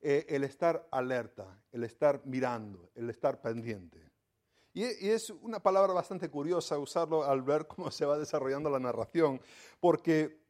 eh, 0.02 0.26
el 0.28 0.44
estar 0.44 0.88
alerta, 0.92 1.62
el 1.72 1.84
estar 1.84 2.26
mirando, 2.26 2.90
el 2.96 3.12
estar 3.12 3.40
pendiente. 3.42 4.10
Y, 4.74 4.84
es 4.84 5.30
una 5.30 5.62
palabra 5.62 5.94
bastante 5.94 6.30
curiosa 6.30 6.80
usarlo 6.80 7.24
al 7.24 7.44
ver 7.44 7.68
cómo 7.68 7.92
se 7.92 8.08
va 8.08 8.18
desarrollando 8.18 8.72
la 8.72 8.80
narración, 8.80 9.40
porque 9.80 10.42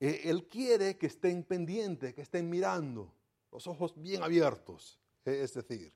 eh, 0.00 0.22
Él 0.24 0.48
quiere 0.48 0.96
que 0.96 1.08
estén 1.08 1.44
pendientes, 1.44 2.14
que 2.14 2.22
estén 2.22 2.48
mirando, 2.48 3.12
los 3.50 3.66
ojos 3.66 3.92
bien 3.94 4.22
abiertos, 4.22 4.98
eh, 5.26 5.40
es 5.42 5.52
decir, 5.52 5.92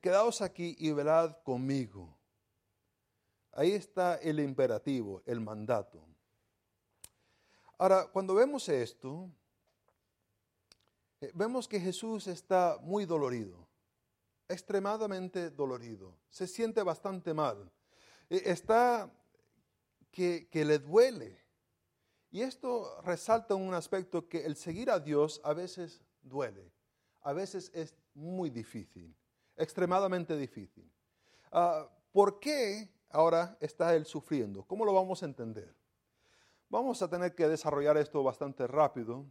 quedaos 0.00 0.42
aquí 0.42 0.76
y 0.78 0.92
velad 0.92 1.38
conmigo. 1.42 2.16
Ahí 3.50 3.72
está 3.72 4.14
el 4.14 4.38
imperativo, 4.38 5.22
el 5.26 5.40
mandato. 5.40 6.06
Ahora, 7.78 8.08
cuando 8.08 8.34
vemos 8.34 8.68
esto, 8.68 9.30
eh, 11.20 11.30
vemos 11.32 11.68
que 11.68 11.78
Jesús 11.78 12.26
está 12.26 12.76
muy 12.82 13.06
dolorido, 13.06 13.68
extremadamente 14.48 15.50
dolorido, 15.50 16.16
se 16.28 16.48
siente 16.48 16.82
bastante 16.82 17.32
mal, 17.32 17.70
eh, 18.30 18.42
está 18.46 19.08
que, 20.10 20.48
que 20.50 20.64
le 20.64 20.80
duele. 20.80 21.38
Y 22.32 22.42
esto 22.42 23.00
resalta 23.02 23.54
un 23.54 23.72
aspecto 23.72 24.28
que 24.28 24.44
el 24.44 24.56
seguir 24.56 24.90
a 24.90 24.98
Dios 24.98 25.40
a 25.44 25.54
veces 25.54 26.02
duele, 26.20 26.72
a 27.22 27.32
veces 27.32 27.70
es 27.72 27.94
muy 28.12 28.50
difícil, 28.50 29.14
extremadamente 29.56 30.36
difícil. 30.36 30.90
Ah, 31.52 31.88
¿Por 32.10 32.40
qué 32.40 32.90
ahora 33.10 33.56
está 33.60 33.94
él 33.94 34.04
sufriendo? 34.04 34.64
¿Cómo 34.64 34.84
lo 34.84 34.92
vamos 34.92 35.22
a 35.22 35.26
entender? 35.26 35.77
Vamos 36.70 37.00
a 37.00 37.08
tener 37.08 37.34
que 37.34 37.48
desarrollar 37.48 37.96
esto 37.96 38.22
bastante 38.22 38.66
rápido 38.66 39.24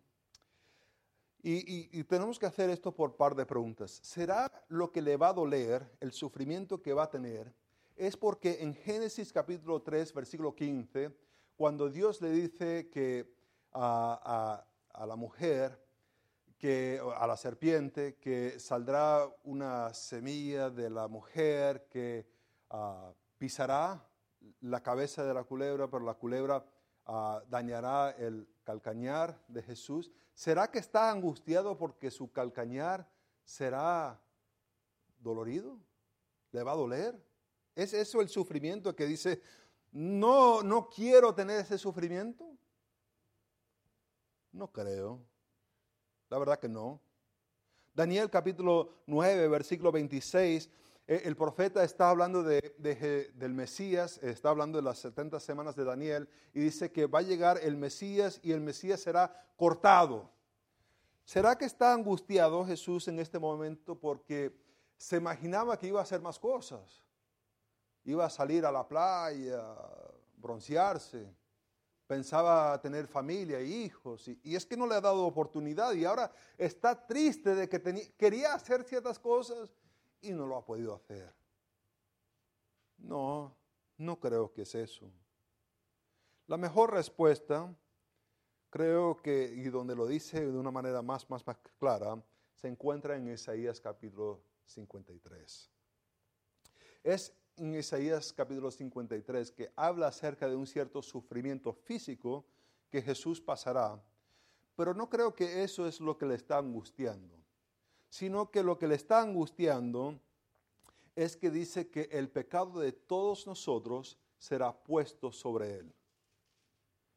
y, 1.44 2.04
tenemos 2.06 2.40
que 2.40 2.48
hacer 2.48 2.72
esto 2.72 2.94
por 2.94 3.16
par 3.16 3.36
de 3.36 3.46
preguntas. 3.46 4.00
¿Será 4.04 4.52
lo 4.70 4.92
que 4.92 5.04
le 5.04 5.18
va 5.18 5.30
a 5.30 5.34
doler, 5.34 5.88
el 6.00 6.12
sufrimiento 6.12 6.82
que 6.82 6.94
va 6.94 7.04
a 7.04 7.10
tener? 7.12 7.54
Es 7.96 8.18
porque 8.18 8.58
en 8.62 8.74
Génesis 8.74 9.32
capítulo 9.32 9.84
3, 9.84 10.14
versículo 10.14 10.56
15, 10.56 11.12
cuando 11.56 11.90
Dios 11.90 12.22
le 12.22 12.32
dice 12.32 12.90
que 12.90 13.32
a, 13.72 14.66
la 15.06 15.16
mujer, 15.16 15.80
que, 16.58 17.00
a 17.16 17.28
la 17.28 17.38
serpiente, 17.38 18.16
que 18.16 18.60
saldrá 18.60 19.30
una 19.44 19.94
semilla 19.94 20.72
de 20.72 20.90
la 20.90 21.08
mujer 21.08 21.88
que 21.88 22.28
ah, 22.72 23.14
pisará 23.38 24.04
la 24.62 24.82
cabeza 24.82 25.24
de 25.24 25.36
la 25.36 25.44
culebra, 25.44 25.88
pero 25.88 26.04
la 26.04 26.16
culebra 26.16 26.66
ah, 27.08 27.42
dañará 27.50 28.12
el 28.12 28.48
calcañar 28.64 29.40
de 29.48 29.64
Jesús. 29.64 30.12
¿Será 30.36 30.70
que 30.70 30.78
está 30.78 31.10
angustiado 31.10 31.78
porque 31.78 32.12
su 32.12 32.32
calcañar 32.32 33.10
será 33.44 34.22
dolorido? 35.20 35.80
¿Le 36.52 36.62
va 36.62 36.74
a 36.74 36.76
doler? 36.76 37.20
¿Es 37.76 37.94
eso 37.94 38.22
el 38.22 38.30
sufrimiento 38.30 38.96
que 38.96 39.06
dice, 39.06 39.42
no, 39.92 40.62
no 40.62 40.90
quiero 40.90 41.34
tener 41.34 41.62
ese 41.62 41.78
sufrimiento? 41.78 42.46
No 44.52 44.72
creo. 44.72 45.20
La 46.30 46.38
verdad 46.38 46.60
que 46.60 46.68
no. 46.68 47.00
Daniel 47.94 48.30
capítulo 48.30 48.90
9, 49.08 49.48
versículo 49.48 49.92
26 49.92 50.66
eh, 50.66 50.70
el 51.08 51.38
profeta 51.38 51.86
está 51.86 52.10
hablando 52.10 52.44
del 52.44 53.54
Mesías, 53.54 54.18
está 54.22 54.50
hablando 54.50 54.78
de 54.78 54.84
las 54.84 55.00
70 55.00 55.40
semanas 55.40 55.76
de 55.78 55.86
Daniel 55.86 56.28
y 56.54 56.60
dice 56.60 56.92
que 56.92 57.06
va 57.06 57.20
a 57.20 57.22
llegar 57.22 57.60
el 57.64 57.78
Mesías 57.78 58.42
y 58.44 58.52
el 58.52 58.60
Mesías 58.60 59.00
será 59.00 59.48
cortado. 59.56 60.30
¿Será 61.24 61.58
que 61.58 61.64
está 61.64 61.94
angustiado 61.94 62.66
Jesús 62.66 63.08
en 63.08 63.20
este 63.20 63.40
momento 63.40 63.96
porque 63.96 64.54
se 64.98 65.16
imaginaba 65.16 65.78
que 65.80 65.88
iba 65.88 66.00
a 66.00 66.04
hacer 66.04 66.22
más 66.22 66.40
cosas? 66.40 67.04
Iba 68.04 68.26
a 68.26 68.30
salir 68.30 68.66
a 68.66 68.72
la 68.72 68.86
playa, 68.86 69.64
broncearse, 70.36 71.34
pensaba 72.06 72.82
tener 72.82 73.08
familia 73.08 73.60
e 73.60 73.66
hijos 73.66 74.28
y, 74.28 74.56
es 74.56 74.66
que 74.66 74.76
no 74.76 74.88
le 74.88 74.96
ha 74.96 75.02
dado 75.02 75.26
oportunidad 75.26 75.94
y 75.94 76.04
ahora 76.04 76.32
está 76.58 77.08
triste 77.08 77.56
de 77.56 77.70
que 77.70 78.12
quería 78.18 78.54
hacer 78.54 78.84
ciertas 78.84 79.20
cosas 79.20 79.70
y 80.22 80.32
no 80.32 80.46
lo 80.46 80.58
ha 80.58 80.66
podido 80.66 80.94
hacer. 80.94 81.34
No, 82.98 83.56
no 83.98 84.20
creo 84.20 84.52
que 84.52 84.64
es 84.64 84.76
eso. 84.76 85.12
La 86.48 86.58
mejor 86.58 86.94
respuesta, 86.94 87.74
creo 88.70 89.22
que, 89.22 89.54
y 89.56 89.64
donde 89.66 89.96
lo 89.96 90.08
dice 90.08 90.40
de 90.40 90.58
una 90.58 90.72
manera 90.72 91.02
más, 91.02 91.30
más, 91.30 91.46
más 91.46 91.58
clara, 91.78 92.22
se 92.56 92.68
encuentra 92.68 93.16
en 93.16 93.28
Isaías 93.28 93.80
capítulo 93.80 94.42
53. 94.66 95.70
Es 97.04 97.34
en 97.58 97.76
Isaías 97.76 98.34
capítulo 98.34 98.72
53 98.72 99.52
que 99.52 99.72
habla 99.76 100.08
acerca 100.08 100.48
de 100.48 100.56
un 100.56 100.68
cierto 100.68 101.02
sufrimiento 101.02 101.74
físico 101.74 102.46
que 102.90 103.02
Jesús 103.02 103.42
pasará, 103.42 104.02
pero 104.76 104.94
no 104.94 105.10
creo 105.10 105.34
que 105.34 105.64
eso 105.64 105.88
es 105.88 106.00
lo 106.00 106.18
que 106.18 106.26
le 106.26 106.36
está 106.36 106.58
angustiando 106.58 107.37
sino 108.10 108.52
que 108.52 108.64
lo 108.64 108.78
que 108.78 108.88
le 108.88 108.96
está 108.96 109.22
angustiando 109.22 110.20
es 111.16 111.36
que 111.36 111.50
dice 111.50 111.90
que 111.90 112.10
el 112.12 112.30
pecado 112.30 112.80
de 112.80 112.92
todos 112.92 113.48
nosotros 113.48 114.18
será 114.38 114.72
puesto 114.72 115.32
sobre 115.32 115.78
él. 115.80 115.94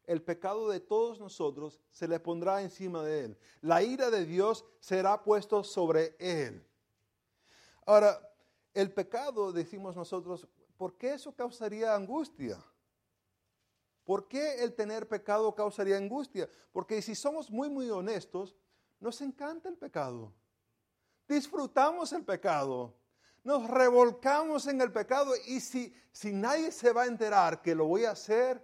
El 0.05 0.23
pecado 0.23 0.69
de 0.69 0.79
todos 0.79 1.19
nosotros 1.19 1.79
se 1.91 2.07
le 2.07 2.19
pondrá 2.19 2.61
encima 2.61 3.03
de 3.03 3.25
él. 3.25 3.37
La 3.61 3.83
ira 3.83 4.09
de 4.09 4.25
Dios 4.25 4.65
será 4.79 5.23
puesto 5.23 5.63
sobre 5.63 6.15
él. 6.19 6.65
Ahora, 7.85 8.19
el 8.73 8.91
pecado, 8.91 9.51
decimos 9.51 9.95
nosotros, 9.95 10.47
¿por 10.77 10.97
qué 10.97 11.13
eso 11.13 11.35
causaría 11.35 11.93
angustia? 11.93 12.57
¿Por 14.03 14.27
qué 14.27 14.63
el 14.63 14.73
tener 14.73 15.07
pecado 15.07 15.53
causaría 15.53 15.97
angustia? 15.97 16.49
Porque 16.71 17.01
si 17.01 17.13
somos 17.13 17.51
muy, 17.51 17.69
muy 17.69 17.89
honestos, 17.89 18.55
nos 18.99 19.21
encanta 19.21 19.69
el 19.69 19.77
pecado 19.77 20.33
disfrutamos 21.31 22.11
el 22.13 22.23
pecado, 22.23 22.93
nos 23.43 23.67
revolcamos 23.67 24.67
en 24.67 24.81
el 24.81 24.91
pecado 24.91 25.33
y 25.47 25.59
si, 25.59 25.93
si 26.11 26.31
nadie 26.31 26.71
se 26.71 26.93
va 26.93 27.03
a 27.03 27.07
enterar 27.07 27.61
que 27.61 27.73
lo 27.73 27.85
voy 27.85 28.05
a 28.05 28.11
hacer, 28.11 28.63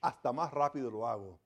hasta 0.00 0.32
más 0.32 0.52
rápido 0.52 0.90
lo 0.90 1.06
hago. 1.06 1.40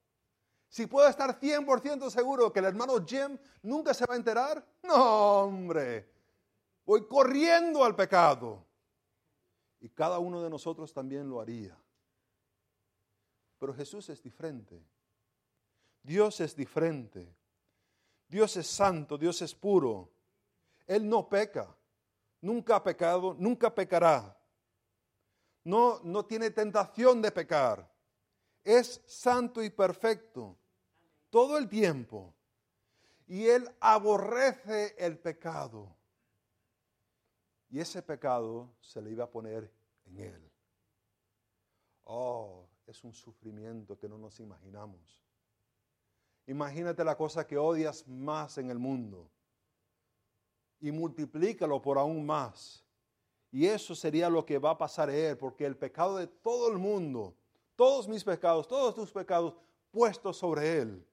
Si 0.68 0.86
puedo 0.86 1.08
estar 1.08 1.38
100% 1.38 2.10
seguro 2.10 2.52
que 2.52 2.58
el 2.60 2.66
hermano 2.66 3.04
Jim 3.06 3.38
nunca 3.62 3.92
se 3.94 4.06
va 4.06 4.14
a 4.14 4.16
enterar, 4.16 4.66
no, 4.82 5.42
hombre, 5.42 6.10
voy 6.84 7.06
corriendo 7.06 7.84
al 7.84 7.94
pecado. 7.94 8.66
Y 9.80 9.88
cada 9.88 10.18
uno 10.18 10.42
de 10.42 10.48
nosotros 10.48 10.92
también 10.92 11.28
lo 11.28 11.40
haría. 11.40 11.76
Pero 13.58 13.74
Jesús 13.74 14.08
es 14.08 14.22
diferente. 14.22 14.82
Dios 16.02 16.40
es 16.40 16.56
diferente. 16.56 17.34
Dios 18.28 18.56
es 18.56 18.66
santo, 18.66 19.18
Dios 19.18 19.42
es 19.42 19.54
puro. 19.54 20.10
Él 20.86 21.08
no 21.08 21.28
peca, 21.28 21.74
nunca 22.40 22.76
ha 22.76 22.82
pecado, 22.82 23.34
nunca 23.38 23.74
pecará. 23.74 24.36
No, 25.64 26.00
no 26.02 26.24
tiene 26.24 26.50
tentación 26.50 27.22
de 27.22 27.30
pecar. 27.30 27.88
Es 28.64 29.00
santo 29.06 29.62
y 29.62 29.70
perfecto 29.70 30.58
todo 31.30 31.56
el 31.56 31.68
tiempo. 31.68 32.34
Y 33.26 33.46
Él 33.46 33.68
aborrece 33.80 34.94
el 34.98 35.18
pecado. 35.18 35.96
Y 37.70 37.80
ese 37.80 38.02
pecado 38.02 38.74
se 38.80 39.00
le 39.00 39.10
iba 39.10 39.24
a 39.24 39.30
poner 39.30 39.72
en 40.04 40.18
Él. 40.18 40.52
Oh, 42.04 42.66
es 42.86 43.02
un 43.04 43.14
sufrimiento 43.14 43.98
que 43.98 44.08
no 44.08 44.18
nos 44.18 44.38
imaginamos. 44.40 45.22
Imagínate 46.46 47.04
la 47.04 47.16
cosa 47.16 47.46
que 47.46 47.56
odias 47.56 48.06
más 48.06 48.58
en 48.58 48.70
el 48.70 48.78
mundo 48.78 49.30
y 50.82 50.92
multiplícalo 50.92 51.80
por 51.80 51.96
aún 51.96 52.26
más. 52.26 52.84
Y 53.50 53.66
eso 53.66 53.94
sería 53.94 54.28
lo 54.28 54.44
que 54.44 54.58
va 54.58 54.70
a 54.70 54.78
pasar 54.78 55.08
a 55.08 55.16
él, 55.16 55.38
porque 55.38 55.64
el 55.64 55.76
pecado 55.76 56.16
de 56.16 56.26
todo 56.26 56.70
el 56.70 56.76
mundo, 56.76 57.34
todos 57.76 58.08
mis 58.08 58.24
pecados, 58.24 58.68
todos 58.68 58.94
tus 58.94 59.12
pecados, 59.12 59.54
puestos 59.90 60.36
sobre 60.36 60.78
él. 60.78 61.06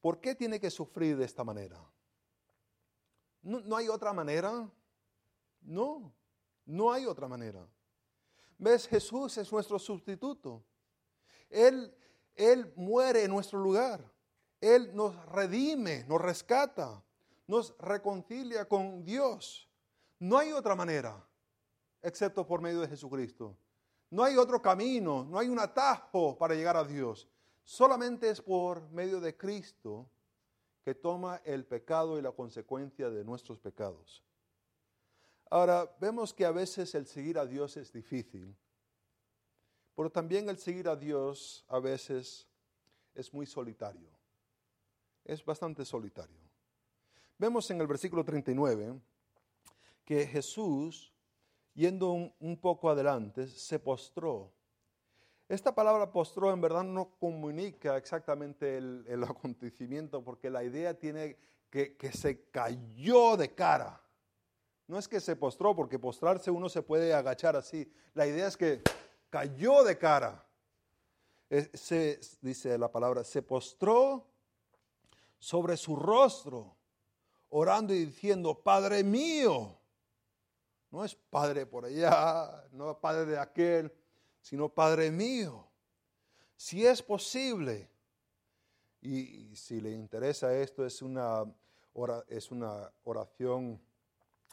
¿Por 0.00 0.20
qué 0.20 0.34
tiene 0.34 0.60
que 0.60 0.70
sufrir 0.70 1.16
de 1.16 1.24
esta 1.24 1.42
manera? 1.42 1.80
¿No, 3.40 3.60
no 3.60 3.76
hay 3.76 3.88
otra 3.88 4.12
manera? 4.12 4.70
No, 5.62 6.12
no 6.66 6.92
hay 6.92 7.06
otra 7.06 7.26
manera. 7.26 7.66
¿Ves? 8.58 8.86
Jesús 8.86 9.38
es 9.38 9.50
nuestro 9.50 9.78
sustituto. 9.78 10.62
Él 11.48 11.96
Él 12.34 12.72
muere 12.76 13.24
en 13.24 13.30
nuestro 13.30 13.58
lugar. 13.58 14.12
Él 14.60 14.94
nos 14.94 15.14
redime, 15.26 16.04
nos 16.08 16.20
rescata, 16.20 17.03
nos 17.46 17.76
reconcilia 17.78 18.66
con 18.66 19.04
Dios. 19.04 19.68
No 20.18 20.38
hay 20.38 20.52
otra 20.52 20.74
manera 20.74 21.24
excepto 22.04 22.46
por 22.46 22.60
medio 22.60 22.80
de 22.80 22.88
Jesucristo. 22.88 23.56
No 24.10 24.22
hay 24.22 24.36
otro 24.36 24.60
camino, 24.60 25.24
no 25.24 25.38
hay 25.38 25.48
un 25.48 25.58
atajo 25.58 26.38
para 26.38 26.54
llegar 26.54 26.76
a 26.76 26.84
Dios. 26.84 27.28
Solamente 27.64 28.28
es 28.28 28.40
por 28.40 28.88
medio 28.90 29.20
de 29.20 29.36
Cristo 29.36 30.10
que 30.84 30.94
toma 30.94 31.40
el 31.44 31.64
pecado 31.64 32.18
y 32.18 32.22
la 32.22 32.30
consecuencia 32.30 33.08
de 33.08 33.24
nuestros 33.24 33.58
pecados. 33.58 34.22
Ahora, 35.50 35.90
vemos 35.98 36.34
que 36.34 36.44
a 36.44 36.50
veces 36.50 36.94
el 36.94 37.06
seguir 37.06 37.38
a 37.38 37.46
Dios 37.46 37.76
es 37.76 37.92
difícil, 37.92 38.54
pero 39.96 40.10
también 40.10 40.48
el 40.48 40.58
seguir 40.58 40.88
a 40.88 40.96
Dios 40.96 41.64
a 41.68 41.78
veces 41.78 42.46
es 43.14 43.32
muy 43.32 43.46
solitario. 43.46 44.10
Es 45.24 45.42
bastante 45.44 45.84
solitario. 45.84 46.43
Vemos 47.38 47.70
en 47.70 47.80
el 47.80 47.86
versículo 47.86 48.24
39 48.24 48.98
que 50.04 50.26
Jesús, 50.26 51.12
yendo 51.74 52.12
un, 52.12 52.56
poco 52.60 52.90
adelante, 52.90 53.46
se 53.48 53.78
postró 53.78 54.52
esta 55.48 55.74
palabra 55.74 56.10
postró 56.10 56.52
en 56.52 56.60
verdad 56.60 56.84
no 56.84 57.10
comunica 57.18 57.96
exactamente 57.96 58.78
el, 58.78 59.24
acontecimiento 59.28 60.24
porque 60.24 60.48
la 60.48 60.64
idea 60.64 60.98
tiene 60.98 61.36
que, 61.70 61.96
que, 61.96 62.12
se 62.12 62.48
cayó 62.50 63.36
de 63.36 63.54
cara. 63.54 64.00
No 64.86 64.98
es 64.98 65.08
que 65.08 65.20
se 65.20 65.36
postró 65.36 65.74
porque 65.74 65.98
postrarse 65.98 66.50
uno 66.50 66.68
se 66.68 66.82
puede 66.82 67.12
agachar 67.12 67.56
así. 67.56 67.90
La 68.14 68.26
idea 68.26 68.46
es 68.46 68.56
que 68.56 68.82
cayó 69.28 69.82
de 69.82 69.98
cara. 69.98 70.46
Se, 71.74 72.20
dice 72.40 72.76
la 72.78 72.90
palabra, 72.90 73.22
se 73.22 73.42
postró 73.42 74.26
sobre 75.38 75.76
su 75.76 75.94
rostro, 75.94 76.73
orando 77.56 77.94
y 77.94 78.06
diciendo, 78.06 78.54
Padre 78.62 79.04
mío. 79.04 79.78
No 80.90 81.04
es 81.04 81.14
Padre 81.14 81.66
por 81.66 81.84
allá, 81.84 82.64
no 82.72 82.90
es 82.90 82.96
Padre 82.98 83.26
de 83.26 83.38
aquel 83.38 83.92
sino 84.44 84.68
Padre 84.68 85.10
mío, 85.10 85.66
si 86.54 86.86
es 86.86 87.02
posible. 87.02 87.88
Y, 89.00 89.56
si 89.56 89.80
le 89.80 89.90
interesa 89.90 90.54
esto, 90.54 90.84
es 90.84 91.00
una, 91.00 91.44
es 92.28 92.50
una 92.50 92.92
oración 93.04 93.80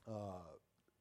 ah, 0.07 0.49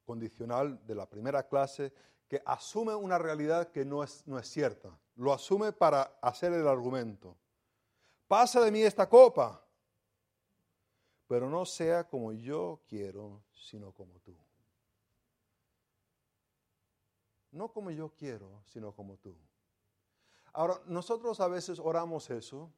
condicional 0.05 0.85
de 0.85 0.95
la 0.95 1.09
primera 1.09 1.47
clase 1.47 1.93
que 2.27 2.41
asume 2.45 2.93
una 2.93 3.17
realidad 3.17 3.71
que 3.71 3.85
no 3.85 4.03
es, 4.03 4.23
no 4.25 4.37
es 4.37 4.49
cierta. 4.49 4.89
Lo 5.15 5.31
asume 5.31 5.71
para 5.71 6.17
hacer 6.21 6.51
el 6.51 6.67
argumento. 6.67 7.37
Pasa 8.27 8.59
de 8.59 8.71
mí 8.71 8.81
esta 8.81 9.07
copa, 9.07 9.65
pero 11.31 11.49
no 11.49 11.65
sea 11.65 12.09
como 12.09 12.33
yo 12.33 12.81
quiero, 12.89 13.41
sino 13.53 13.93
como 13.93 14.19
tú. 14.19 14.35
no 17.53 17.71
como 17.71 17.89
yo 17.89 18.09
quiero, 18.09 18.61
sino 18.65 18.91
como 18.91 19.15
tú. 19.15 19.33
Ahora, 20.51 20.81
nosotros 20.87 21.39
a 21.39 21.47
veces 21.47 21.79
oramos 21.79 22.29
eso 22.29 22.69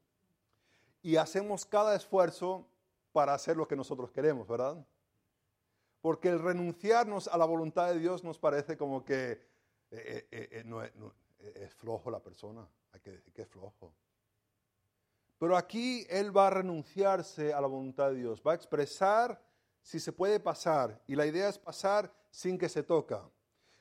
y 1.01 1.15
hacemos 1.15 1.65
cada 1.65 1.95
esfuerzo 1.95 2.67
para 3.11 3.33
hacer 3.33 3.57
lo 3.57 3.67
que 3.67 3.75
nosotros 3.75 4.11
queremos, 4.11 4.47
¿verdad? 4.47 4.85
Porque 5.99 6.29
el 6.29 6.37
renunciarnos 6.37 7.27
a 7.29 7.39
la 7.39 7.45
voluntad 7.45 7.87
de 7.87 7.97
Dios 7.97 8.23
nos 8.23 8.37
parece 8.37 8.77
como 8.77 9.03
que 9.03 9.31
eh, 9.31 10.27
eh, 10.29 10.49
eh, 10.51 10.63
no, 10.63 10.83
es 10.83 11.73
flojo 11.73 12.11
la 12.11 12.21
persona, 12.21 12.69
hay 12.91 12.99
que 12.99 13.13
decir 13.13 13.33
que 13.33 13.41
es 13.41 13.47
flojo. 13.47 13.95
Pero 15.43 15.58
aquí 15.58 16.08
Él 16.10 16.36
va 16.36 16.47
a 16.47 16.51
renunciarse 16.51 17.53
a 17.53 17.60
la 17.60 17.67
voluntad 17.67 18.12
de 18.12 18.15
Dios, 18.15 18.41
va 18.47 18.53
a 18.53 18.56
expresar 18.56 19.43
si 19.82 19.99
se 19.99 20.13
puede 20.13 20.39
pasar, 20.39 21.01
y 21.06 21.17
la 21.17 21.25
idea 21.25 21.49
es 21.49 21.60
pasar 21.60 22.10
sin 22.32 22.58
que 22.58 22.69
se 22.69 22.82
toca. 22.82 23.29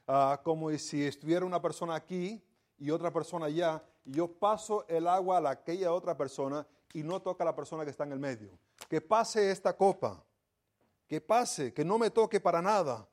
Ah, 0.09 0.41
como 0.43 0.77
si 0.77 1.07
estuviera 1.07 1.47
una 1.47 1.63
persona 1.63 1.95
aquí 1.95 2.43
y 2.79 2.91
otra 2.91 3.13
persona 3.13 3.47
allá, 3.47 3.81
y 4.05 4.15
yo 4.15 4.27
paso 4.27 4.85
el 4.89 5.07
agua 5.07 5.39
a 5.39 5.51
aquella 5.51 5.93
otra 5.93 6.17
persona 6.17 6.67
y 6.95 7.05
no 7.05 7.23
toca 7.23 7.45
a 7.45 7.47
la 7.47 7.55
persona 7.55 7.85
que 7.85 7.93
está 7.93 8.03
en 8.03 8.11
el 8.11 8.19
medio. 8.19 8.59
Que 8.89 9.01
pase 9.01 9.53
esta 9.53 9.77
copa, 9.77 10.21
que 11.07 11.21
pase, 11.21 11.73
que 11.73 11.85
no 11.85 11.97
me 11.97 12.11
toque 12.11 12.41
para 12.41 12.61
nada, 12.61 13.07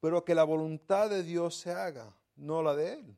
pero 0.00 0.24
que 0.24 0.34
la 0.34 0.42
voluntad 0.42 1.08
de 1.08 1.22
Dios 1.22 1.54
se 1.54 1.70
haga, 1.70 2.12
no 2.34 2.64
la 2.64 2.74
de 2.74 2.94
Él. 2.94 3.16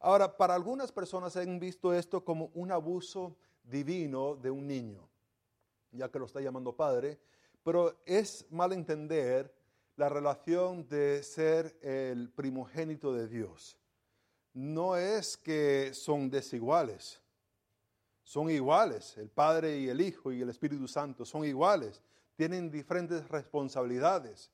Ahora, 0.00 0.36
para 0.36 0.56
algunas 0.56 0.90
personas 0.90 1.36
han 1.36 1.60
visto 1.60 1.94
esto 1.94 2.24
como 2.24 2.50
un 2.54 2.72
abuso 2.72 3.36
divino 3.64 4.36
de 4.36 4.50
un 4.50 4.66
niño, 4.66 5.08
ya 5.92 6.10
que 6.10 6.18
lo 6.18 6.26
está 6.26 6.40
llamando 6.40 6.74
padre, 6.74 7.18
pero 7.62 8.00
es 8.06 8.46
mal 8.50 8.72
entender 8.72 9.54
la 9.96 10.08
relación 10.08 10.88
de 10.88 11.22
ser 11.22 11.78
el 11.82 12.30
primogénito 12.30 13.12
de 13.12 13.28
Dios. 13.28 13.76
No 14.54 14.96
es 14.96 15.36
que 15.36 15.92
son 15.92 16.30
desiguales, 16.30 17.20
son 18.22 18.50
iguales. 18.50 19.16
El 19.18 19.28
Padre 19.28 19.78
y 19.78 19.88
el 19.88 20.00
Hijo 20.00 20.32
y 20.32 20.40
el 20.40 20.48
Espíritu 20.48 20.86
Santo 20.88 21.24
son 21.24 21.44
iguales. 21.44 22.02
Tienen 22.36 22.70
diferentes 22.70 23.28
responsabilidades, 23.28 24.50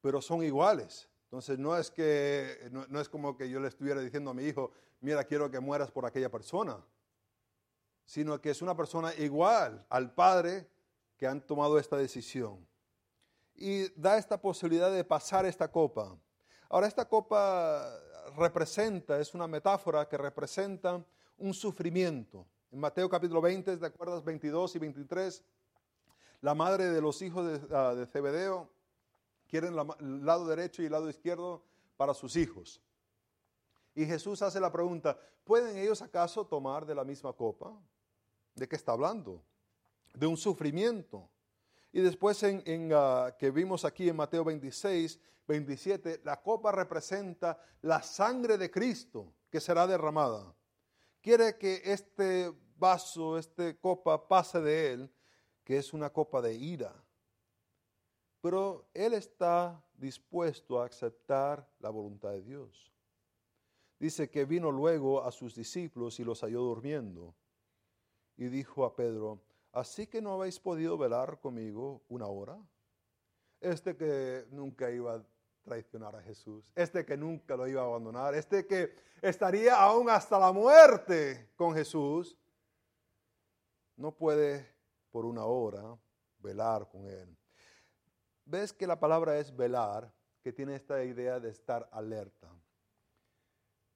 pero 0.00 0.22
son 0.22 0.42
iguales. 0.44 1.08
Entonces 1.24 1.58
no 1.58 1.76
es 1.76 1.90
que 1.90 2.70
no, 2.70 3.00
es 3.00 3.08
como 3.08 3.36
que 3.36 3.50
yo 3.50 3.60
le 3.60 3.68
estuviera 3.68 4.00
diciendo 4.00 4.30
a 4.30 4.34
mi 4.34 4.44
hijo, 4.44 4.70
mira, 5.00 5.24
quiero 5.24 5.50
que 5.50 5.60
mueras 5.60 5.90
por 5.90 6.06
aquella 6.06 6.30
persona, 6.30 6.78
sino 8.08 8.40
que 8.40 8.48
es 8.48 8.62
una 8.62 8.74
persona 8.74 9.14
igual 9.16 9.84
al 9.90 10.14
Padre 10.14 10.66
que 11.18 11.26
han 11.26 11.42
tomado 11.42 11.78
esta 11.78 11.98
decisión 11.98 12.66
y 13.54 13.86
da 14.00 14.16
esta 14.16 14.40
posibilidad 14.40 14.90
de 14.90 15.04
pasar 15.04 15.44
esta 15.44 15.70
copa. 15.70 16.16
Ahora, 16.70 16.86
esta 16.86 17.06
copa 17.06 17.86
representa, 18.34 19.20
es 19.20 19.34
una 19.34 19.46
metáfora 19.46 20.08
que 20.08 20.16
representa 20.16 21.04
un 21.36 21.52
sufrimiento. 21.52 22.46
En 22.72 22.80
Mateo 22.80 23.10
capítulo 23.10 23.42
20, 23.42 23.76
¿de 23.76 23.86
acuerdas? 23.86 24.24
22 24.24 24.76
y 24.76 24.78
23, 24.78 25.44
la 26.40 26.54
madre 26.54 26.86
de 26.86 27.02
los 27.02 27.20
hijos 27.20 27.46
de, 27.46 27.76
ah, 27.76 27.94
de 27.94 28.06
Zebedeo 28.06 28.70
quieren 29.46 29.74
el 30.00 30.24
lado 30.24 30.46
derecho 30.46 30.80
y 30.80 30.86
el 30.86 30.92
lado 30.92 31.10
izquierdo 31.10 31.62
para 31.98 32.14
sus 32.14 32.36
hijos. 32.36 32.80
Y 33.94 34.06
Jesús 34.06 34.40
hace 34.40 34.60
la 34.60 34.72
pregunta, 34.72 35.18
¿pueden 35.44 35.76
ellos 35.76 36.00
acaso 36.00 36.46
tomar 36.46 36.86
de 36.86 36.94
la 36.94 37.04
misma 37.04 37.34
copa? 37.34 37.78
¿De 38.58 38.68
qué 38.68 38.74
está 38.74 38.92
hablando? 38.92 39.42
De 40.14 40.26
un 40.26 40.36
sufrimiento. 40.36 41.30
Y 41.92 42.00
después 42.00 42.42
en, 42.42 42.90
ah, 42.92 43.34
que 43.38 43.50
vimos 43.50 43.84
aquí 43.84 44.08
en 44.08 44.16
Mateo 44.16 44.44
26, 44.44 45.18
27, 45.46 46.22
la 46.24 46.42
copa 46.42 46.72
representa 46.72 47.58
la 47.82 48.02
sangre 48.02 48.58
de 48.58 48.70
Cristo 48.70 49.32
que 49.48 49.60
será 49.60 49.86
derramada. 49.86 50.54
Quiere 51.20 51.56
que 51.56 51.80
este 51.84 52.52
vaso, 52.76 53.38
esta 53.38 53.74
copa 53.78 54.26
pase 54.26 54.60
de 54.60 54.92
él, 54.92 55.12
que 55.64 55.78
es 55.78 55.92
una 55.92 56.10
copa 56.10 56.42
de 56.42 56.54
ira. 56.54 56.92
Pero 58.40 58.88
él 58.92 59.14
está 59.14 59.82
dispuesto 59.94 60.80
a 60.80 60.86
aceptar 60.86 61.68
la 61.78 61.90
voluntad 61.90 62.30
de 62.30 62.42
Dios. 62.42 62.92
Dice 63.98 64.30
que 64.30 64.44
vino 64.44 64.70
luego 64.70 65.22
a 65.22 65.32
sus 65.32 65.54
discípulos 65.54 66.20
y 66.20 66.24
los 66.24 66.42
halló 66.42 66.60
durmiendo. 66.60 67.34
Y 68.38 68.46
dijo 68.46 68.86
a 68.86 68.96
Pedro, 68.96 69.42
Así 69.72 70.06
que 70.06 70.20
no 70.20 70.32
habéis 70.32 70.58
podido 70.58 70.96
velar 70.96 71.38
conmigo 71.40 72.02
una 72.08 72.26
hora. 72.26 72.58
Este 73.60 73.96
que 73.96 74.46
nunca 74.50 74.90
iba 74.90 75.14
a 75.14 75.22
traicionar 75.62 76.16
a 76.16 76.22
Jesús, 76.22 76.72
este 76.74 77.04
que 77.04 77.16
nunca 77.16 77.56
lo 77.56 77.68
iba 77.68 77.82
a 77.82 77.84
abandonar, 77.84 78.34
este 78.34 78.66
que 78.66 78.94
estaría 79.20 79.80
aún 79.80 80.08
hasta 80.08 80.38
la 80.38 80.52
muerte 80.52 81.50
con 81.56 81.74
Jesús, 81.74 82.36
no 83.96 84.12
puede 84.12 84.66
por 85.10 85.26
una 85.26 85.44
hora 85.44 85.98
velar 86.38 86.88
con 86.88 87.06
Él. 87.06 87.36
¿Ves 88.44 88.72
que 88.72 88.86
la 88.86 88.98
palabra 88.98 89.38
es 89.38 89.54
velar, 89.54 90.10
que 90.42 90.52
tiene 90.52 90.76
esta 90.76 91.04
idea 91.04 91.38
de 91.38 91.50
estar 91.50 91.88
alerta? 91.92 92.48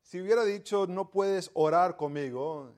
Si 0.03 0.21
hubiera 0.21 0.45
dicho, 0.45 0.87
no 0.87 1.11
puedes 1.11 1.51
orar 1.55 1.97
conmigo, 1.97 2.75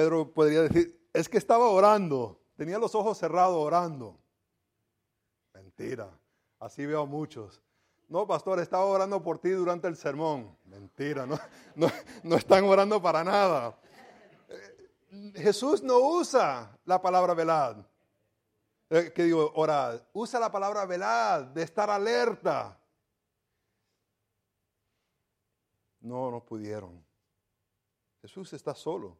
Pedro 0.00 0.32
podría 0.32 0.62
decir, 0.62 0.98
es 1.12 1.28
que 1.28 1.36
estaba 1.36 1.68
orando, 1.68 2.40
tenía 2.56 2.78
los 2.78 2.94
ojos 2.94 3.18
cerrados 3.18 3.58
orando. 3.58 4.18
Mentira, 5.52 6.08
así 6.58 6.86
veo 6.86 7.02
a 7.02 7.04
muchos. 7.04 7.60
No, 8.08 8.26
pastor, 8.26 8.60
estaba 8.60 8.86
orando 8.86 9.22
por 9.22 9.38
ti 9.38 9.50
durante 9.50 9.88
el 9.88 9.96
sermón. 9.96 10.56
Mentira, 10.64 11.26
no, 11.26 11.38
no, 12.22 12.34
están 12.34 12.64
orando 12.64 13.02
para 13.02 13.22
nada. 13.22 13.78
Eh, 14.48 15.32
Jesús 15.36 15.82
no 15.82 15.98
usa 15.98 16.78
la 16.86 17.02
palabra 17.02 17.34
velad. 17.34 17.76
Eh, 18.88 19.12
¿Qué 19.14 19.24
digo? 19.24 19.52
Orad. 19.54 20.00
Usa 20.14 20.40
la 20.40 20.50
palabra 20.50 20.86
velad, 20.86 21.42
de 21.42 21.62
estar 21.62 21.90
alerta. 21.90 22.80
No, 26.00 26.30
no 26.30 26.42
pudieron. 26.42 27.04
Jesús 28.22 28.50
está 28.54 28.74
solo. 28.74 29.18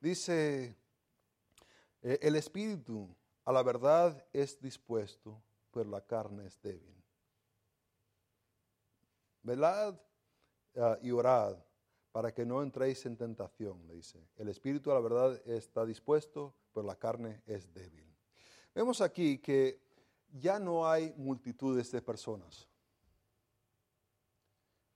Dice, 0.00 0.76
eh, 2.02 2.18
el 2.22 2.36
espíritu 2.36 3.14
a 3.44 3.52
la 3.52 3.62
verdad 3.62 4.24
es 4.32 4.60
dispuesto, 4.60 5.42
pero 5.70 5.90
la 5.90 6.00
carne 6.00 6.46
es 6.46 6.60
débil. 6.62 6.96
Velad 9.42 9.94
ah, 10.76 10.98
y 11.02 11.10
orad 11.10 11.56
para 12.12 12.32
que 12.32 12.44
no 12.44 12.62
entréis 12.62 13.06
en 13.06 13.16
tentación, 13.16 13.86
le 13.86 13.94
dice. 13.94 14.26
El 14.36 14.48
espíritu 14.48 14.90
a 14.90 14.94
la 14.94 15.00
verdad 15.00 15.40
está 15.46 15.84
dispuesto, 15.84 16.54
pero 16.72 16.86
la 16.86 16.96
carne 16.96 17.42
es 17.46 17.72
débil. 17.72 18.06
Vemos 18.74 19.00
aquí 19.00 19.38
que 19.38 19.80
ya 20.32 20.58
no 20.58 20.88
hay 20.88 21.12
multitudes 21.16 21.90
de 21.92 22.02
personas. 22.02 22.68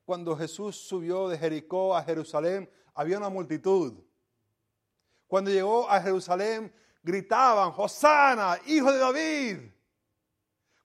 Cuando 0.05 0.37
Jesús 0.37 0.77
subió 0.77 1.29
de 1.29 1.39
Jericó 1.39 1.97
a 1.97 2.03
Jerusalén, 2.03 2.71
había 2.95 3.19
una 3.19 3.31
multitud. 3.31 3.95
Cuando 5.27 5.51
llegó 5.51 5.89
a 5.89 6.01
Jerusalén, 6.01 6.73
gritaban, 7.03 7.73
Hosana, 7.77 8.59
hijo 8.67 8.93
de 8.93 8.99
David. 8.99 9.71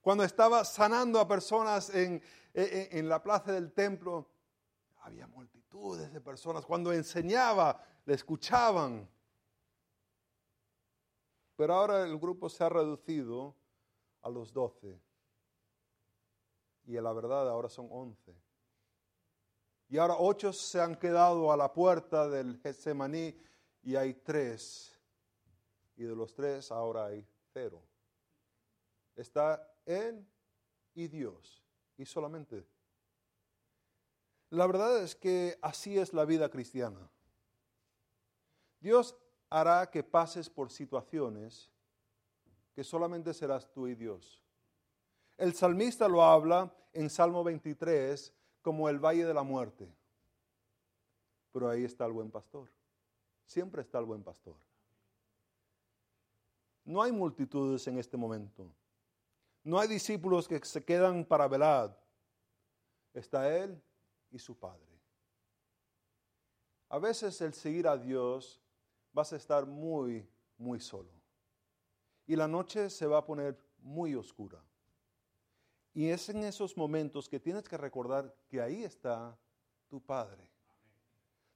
Cuando 0.00 0.24
estaba 0.24 0.64
sanando 0.64 1.20
a 1.20 1.28
personas 1.28 1.90
en, 1.94 2.22
en 2.54 3.08
la 3.08 3.22
plaza 3.22 3.52
del 3.52 3.72
templo, 3.72 4.30
había 5.02 5.26
multitudes 5.26 6.12
de 6.12 6.20
personas. 6.20 6.64
Cuando 6.64 6.92
enseñaba, 6.92 7.82
le 8.04 8.14
escuchaban. 8.14 9.08
Pero 11.56 11.74
ahora 11.74 12.04
el 12.04 12.18
grupo 12.18 12.48
se 12.48 12.64
ha 12.64 12.68
reducido 12.68 13.54
a 14.22 14.30
los 14.30 14.52
doce. 14.52 15.00
Y 16.84 16.96
en 16.96 17.04
la 17.04 17.12
verdad 17.12 17.48
ahora 17.48 17.68
son 17.68 17.88
once. 17.90 18.34
Y 19.88 19.98
ahora 19.98 20.16
ocho 20.18 20.52
se 20.52 20.80
han 20.80 20.96
quedado 20.96 21.52
a 21.52 21.56
la 21.56 21.72
puerta 21.72 22.28
del 22.28 22.58
Getsemaní 22.62 23.36
y 23.82 23.96
hay 23.96 24.14
tres. 24.14 24.98
Y 25.96 26.04
de 26.04 26.14
los 26.14 26.34
tres 26.34 26.70
ahora 26.70 27.06
hay 27.06 27.26
cero. 27.52 27.82
Está 29.16 29.70
Él 29.84 30.26
y 30.94 31.08
Dios. 31.08 31.62
Y 31.96 32.04
solamente. 32.04 32.66
La 34.50 34.66
verdad 34.66 35.02
es 35.02 35.14
que 35.14 35.58
así 35.62 35.98
es 35.98 36.12
la 36.12 36.24
vida 36.24 36.48
cristiana. 36.48 37.10
Dios 38.80 39.16
hará 39.50 39.90
que 39.90 40.02
pases 40.02 40.48
por 40.48 40.70
situaciones 40.70 41.70
que 42.74 42.82
solamente 42.82 43.34
serás 43.34 43.70
tú 43.72 43.86
y 43.86 43.94
Dios. 43.94 44.42
El 45.36 45.54
salmista 45.54 46.08
lo 46.08 46.22
habla 46.22 46.74
en 46.92 47.10
Salmo 47.10 47.44
23 47.44 48.32
como 48.62 48.88
el 48.88 48.98
valle 48.98 49.24
de 49.24 49.34
la 49.34 49.42
muerte. 49.42 49.92
Pero 51.52 51.68
ahí 51.68 51.84
está 51.84 52.06
el 52.06 52.12
buen 52.12 52.30
pastor. 52.30 52.70
Siempre 53.50 53.82
está 53.82 53.98
el 53.98 54.04
buen 54.04 54.22
pastor. 54.22 54.54
No 56.84 57.02
hay 57.02 57.10
multitudes 57.10 57.84
en 57.88 57.98
este 57.98 58.16
momento. 58.16 58.72
No 59.64 59.80
hay 59.80 59.88
discípulos 59.88 60.46
que 60.46 60.64
se 60.64 60.84
quedan 60.84 61.24
para 61.24 61.48
velar. 61.48 62.00
Está 63.12 63.52
Él 63.52 63.82
y 64.30 64.38
su 64.38 64.56
Padre. 64.56 64.86
A 66.90 67.00
veces 67.00 67.40
el 67.40 67.52
seguir 67.52 67.88
a 67.88 67.96
Dios 67.96 68.62
vas 69.12 69.32
a 69.32 69.36
estar 69.36 69.66
muy, 69.66 70.24
muy 70.56 70.78
solo. 70.78 71.10
Y 72.28 72.36
la 72.36 72.46
noche 72.46 72.88
se 72.88 73.08
va 73.08 73.18
a 73.18 73.26
poner 73.26 73.58
muy 73.80 74.14
oscura. 74.14 74.62
Y 75.92 76.06
es 76.06 76.28
en 76.28 76.44
esos 76.44 76.76
momentos 76.76 77.28
que 77.28 77.40
tienes 77.40 77.68
que 77.68 77.76
recordar 77.76 78.32
que 78.46 78.62
ahí 78.62 78.84
está 78.84 79.36
tu 79.88 80.00
Padre. 80.00 80.48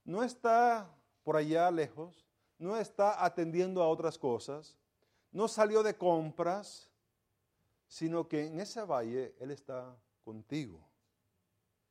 No 0.04 0.24
está 0.24 0.92
por 1.24 1.36
allá 1.36 1.70
lejos, 1.70 2.24
no 2.58 2.76
está 2.76 3.24
atendiendo 3.24 3.82
a 3.82 3.88
otras 3.88 4.16
cosas, 4.16 4.78
no 5.32 5.48
salió 5.48 5.82
de 5.82 5.96
compras, 5.96 6.88
sino 7.88 8.28
que 8.28 8.46
en 8.46 8.60
ese 8.60 8.82
valle 8.82 9.34
Él 9.40 9.50
está 9.50 9.96
contigo. 10.22 10.86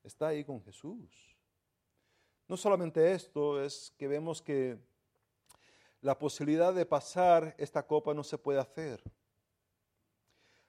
Está 0.03 0.27
ahí 0.27 0.43
con 0.43 0.61
Jesús. 0.63 1.37
No 2.47 2.57
solamente 2.57 3.11
esto, 3.13 3.61
es 3.61 3.93
que 3.97 4.07
vemos 4.07 4.41
que 4.41 4.77
la 6.01 6.17
posibilidad 6.17 6.73
de 6.73 6.85
pasar 6.85 7.55
esta 7.57 7.85
copa 7.85 8.13
no 8.13 8.23
se 8.23 8.37
puede 8.37 8.59
hacer. 8.59 9.01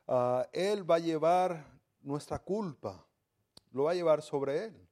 Ah, 0.07 0.49
él 0.53 0.89
va 0.89 0.97
a 0.97 1.01
llevar 1.01 1.67
nuestra 2.01 2.39
culpa, 2.39 3.05
lo 3.73 3.85
va 3.85 3.91
a 3.91 3.95
llevar 3.95 4.23
sobre 4.23 4.67
Él. 4.67 4.89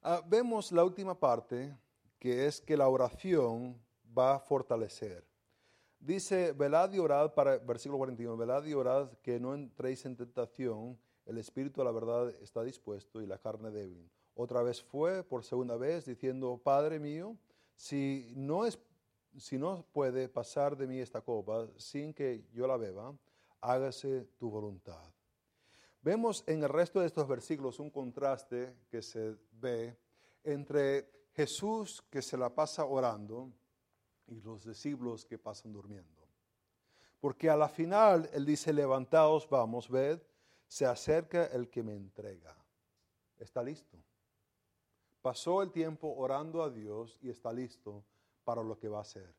Ah, 0.00 0.22
vemos 0.26 0.72
la 0.72 0.84
última 0.84 1.18
parte, 1.18 1.76
que 2.24 2.46
es 2.46 2.62
que 2.62 2.74
la 2.74 2.88
oración 2.88 3.78
va 4.16 4.36
a 4.36 4.38
fortalecer. 4.38 5.26
Dice, 6.00 6.52
velad 6.52 6.90
y 6.94 6.98
orad, 6.98 7.34
para, 7.34 7.58
versículo 7.58 7.98
41, 7.98 8.34
velad 8.38 8.64
y 8.64 8.72
orad 8.72 9.10
que 9.20 9.38
no 9.38 9.52
entréis 9.52 10.06
en 10.06 10.16
tentación, 10.16 10.98
el 11.26 11.36
espíritu 11.36 11.82
a 11.82 11.84
la 11.84 11.90
verdad 11.90 12.30
está 12.40 12.62
dispuesto 12.62 13.20
y 13.20 13.26
la 13.26 13.36
carne 13.36 13.70
débil. 13.70 14.10
Otra 14.34 14.62
vez 14.62 14.82
fue, 14.82 15.22
por 15.22 15.44
segunda 15.44 15.76
vez, 15.76 16.06
diciendo, 16.06 16.58
Padre 16.64 16.98
mío, 16.98 17.36
si 17.76 18.32
no 18.34 18.64
es 18.64 18.78
si 19.36 19.58
no 19.58 19.84
puede 19.92 20.30
pasar 20.30 20.78
de 20.78 20.86
mí 20.86 21.00
esta 21.00 21.20
copa 21.20 21.68
sin 21.76 22.14
que 22.14 22.46
yo 22.54 22.66
la 22.66 22.78
beba, 22.78 23.14
hágase 23.60 24.24
tu 24.38 24.48
voluntad. 24.48 25.12
Vemos 26.00 26.42
en 26.46 26.62
el 26.62 26.70
resto 26.70 27.00
de 27.00 27.06
estos 27.06 27.28
versículos 27.28 27.80
un 27.80 27.90
contraste 27.90 28.74
que 28.88 29.02
se 29.02 29.36
ve 29.60 29.94
entre 30.42 31.12
Jesús 31.34 32.02
que 32.10 32.22
se 32.22 32.36
la 32.36 32.54
pasa 32.54 32.84
orando 32.84 33.52
y 34.26 34.40
los 34.40 34.64
discípulos 34.64 35.24
que 35.24 35.38
pasan 35.38 35.72
durmiendo. 35.72 36.22
Porque 37.20 37.50
a 37.50 37.56
la 37.56 37.68
final 37.68 38.28
Él 38.32 38.44
dice, 38.44 38.72
levantaos, 38.72 39.48
vamos, 39.48 39.88
ved, 39.88 40.20
se 40.66 40.86
acerca 40.86 41.46
el 41.46 41.68
que 41.68 41.82
me 41.82 41.94
entrega. 41.94 42.56
Está 43.38 43.62
listo. 43.62 43.98
Pasó 45.22 45.62
el 45.62 45.72
tiempo 45.72 46.14
orando 46.16 46.62
a 46.62 46.70
Dios 46.70 47.18
y 47.22 47.30
está 47.30 47.52
listo 47.52 48.04
para 48.44 48.62
lo 48.62 48.78
que 48.78 48.88
va 48.88 48.98
a 48.98 49.02
hacer. 49.02 49.34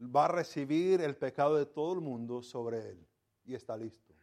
Va 0.00 0.26
a 0.26 0.28
recibir 0.28 1.00
el 1.00 1.16
pecado 1.16 1.56
de 1.56 1.66
todo 1.66 1.94
el 1.94 2.00
mundo 2.00 2.42
sobre 2.42 2.90
él 2.90 3.06
y 3.44 3.54
está 3.54 3.76
listo. 3.76 4.14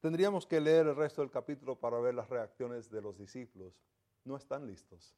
Tendríamos 0.00 0.46
que 0.46 0.60
leer 0.60 0.88
el 0.88 0.96
resto 0.96 1.22
del 1.22 1.30
capítulo 1.30 1.76
para 1.76 1.98
ver 2.00 2.14
las 2.14 2.28
reacciones 2.28 2.90
de 2.90 3.00
los 3.00 3.16
discípulos. 3.16 3.72
No 4.24 4.36
están 4.36 4.66
listos. 4.66 5.14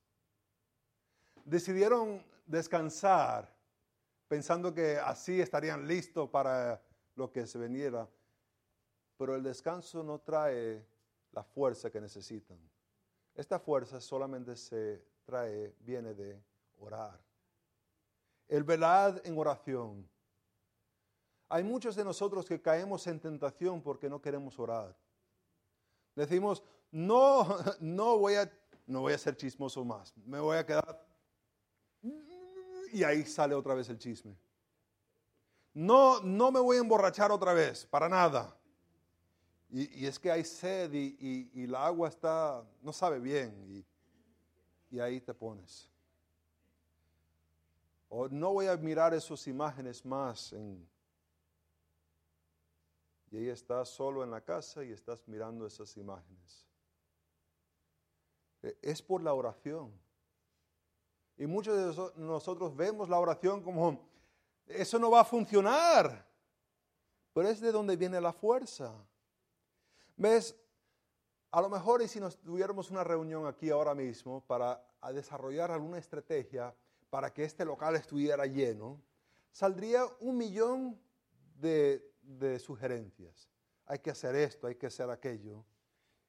Decidieron 1.45 2.25
descansar 2.45 3.55
pensando 4.29 4.75
que 4.75 4.97
así 4.99 5.41
estarían 5.41 5.87
listos 5.87 6.29
para 6.29 6.83
lo 7.15 7.31
que 7.31 7.47
se 7.47 7.59
veniera. 7.59 8.09
Pero 9.17 9.35
el 9.35 9.43
descanso 9.43 10.03
no 10.03 10.21
trae 10.21 10.85
la 11.33 11.43
fuerza 11.43 11.91
que 11.91 12.01
necesitan. 12.01 12.59
Esta 13.35 13.59
fuerza 13.59 14.01
solamente 14.01 14.57
se 14.57 15.03
trae, 15.25 15.75
viene 15.81 16.15
de 16.15 16.43
orar. 16.79 17.19
El 18.49 18.65
velad 18.65 19.25
en 19.27 19.39
oración. 19.39 20.09
Hay 21.49 21.63
muchos 21.63 21.95
de 21.97 22.05
nosotros 22.05 22.47
que 22.47 22.61
caemos 22.61 23.07
en 23.07 23.21
tentación 23.21 23.83
porque 23.83 24.09
no 24.09 24.21
queremos 24.21 24.59
orar. 24.59 24.97
Decimos, 26.15 26.63
no, 26.91 27.47
no 27.81 28.19
voy 28.19 28.35
a, 28.35 28.51
no 28.87 29.01
voy 29.01 29.13
a 29.13 29.19
ser 29.19 29.37
chismoso 29.37 29.85
más. 29.85 30.17
Me 30.25 30.41
voy 30.41 30.57
a 30.57 30.65
quedar. 30.65 31.05
Y 32.93 33.03
ahí 33.03 33.25
sale 33.25 33.55
otra 33.55 33.75
vez 33.75 33.89
el 33.89 33.99
chisme. 33.99 34.37
No, 35.75 36.21
no 36.21 36.51
me 36.51 36.61
voy 36.61 36.79
a 36.79 36.81
emborrachar 36.81 37.31
otra 37.31 37.53
vez, 37.53 37.85
para 37.85 38.09
nada. 38.09 38.57
Y, 39.69 40.07
es 40.07 40.19
que 40.19 40.31
hay 40.31 40.45
sed 40.45 40.93
y, 40.95 41.51
y, 41.53 41.65
el 41.65 41.75
agua 41.75 42.09
está, 42.09 42.65
no 42.81 42.93
sabe 42.93 43.19
bien. 43.19 43.85
y 44.91 44.99
ahí 45.01 45.21
te 45.21 45.35
pones. 45.35 45.91
O 48.09 48.29
no 48.29 48.53
voy 48.53 48.67
a 48.67 48.77
mirar 48.77 49.13
esas 49.15 49.47
imágenes 49.49 50.05
más. 50.05 50.55
Y 53.31 53.37
ahí 53.37 53.49
estás 53.49 53.89
solo 53.89 54.23
en 54.23 54.31
la 54.31 54.41
casa 54.41 54.85
y 54.85 54.93
estás 54.93 55.27
mirando 55.27 55.67
esas 55.67 55.97
imágenes. 55.97 56.65
E, 58.67 58.79
es 58.83 59.03
por 59.03 59.23
la 59.23 59.35
oración. 59.35 59.93
Y 61.37 61.47
muchos 61.47 61.77
de 61.77 62.23
nosotros 62.23 62.75
vemos 62.75 63.09
la 63.09 63.19
oración 63.19 63.63
como, 63.63 64.09
eso 64.67 64.99
no 64.99 65.11
va 65.11 65.21
a 65.21 65.25
funcionar. 65.25 66.27
Pero 67.33 67.49
es 67.49 67.61
de 67.61 67.73
donde 67.73 67.97
viene 67.97 68.21
la 68.21 68.33
fuerza. 68.33 68.95
¿Ves? 70.17 70.57
A 71.51 71.61
lo 71.61 71.69
mejor 71.69 72.03
y 72.03 72.09
si 72.09 72.21
nos 72.21 72.39
tuviéramos 72.39 72.91
una 72.91 73.05
reunión 73.05 73.47
aquí 73.47 73.71
ahora 73.71 73.95
mismo 73.95 74.43
para 74.47 74.83
desarrollar 75.13 75.71
alguna 75.71 75.99
estrategia 75.99 76.75
para 77.11 77.33
que 77.33 77.45
este 77.45 77.65
local 77.65 77.97
estuviera 77.97 78.47
lleno, 78.47 79.01
saldría 79.53 80.05
un 80.21 80.37
millón 80.37 81.01
de, 81.55 82.03
sugerencias. 82.59 83.49
Hay 83.87 84.01
que 84.01 84.11
hacer 84.11 84.35
esto, 84.35 84.67
hay 84.67 84.75
que 84.75 84.87
hacer 84.87 85.09
aquello. 85.09 85.65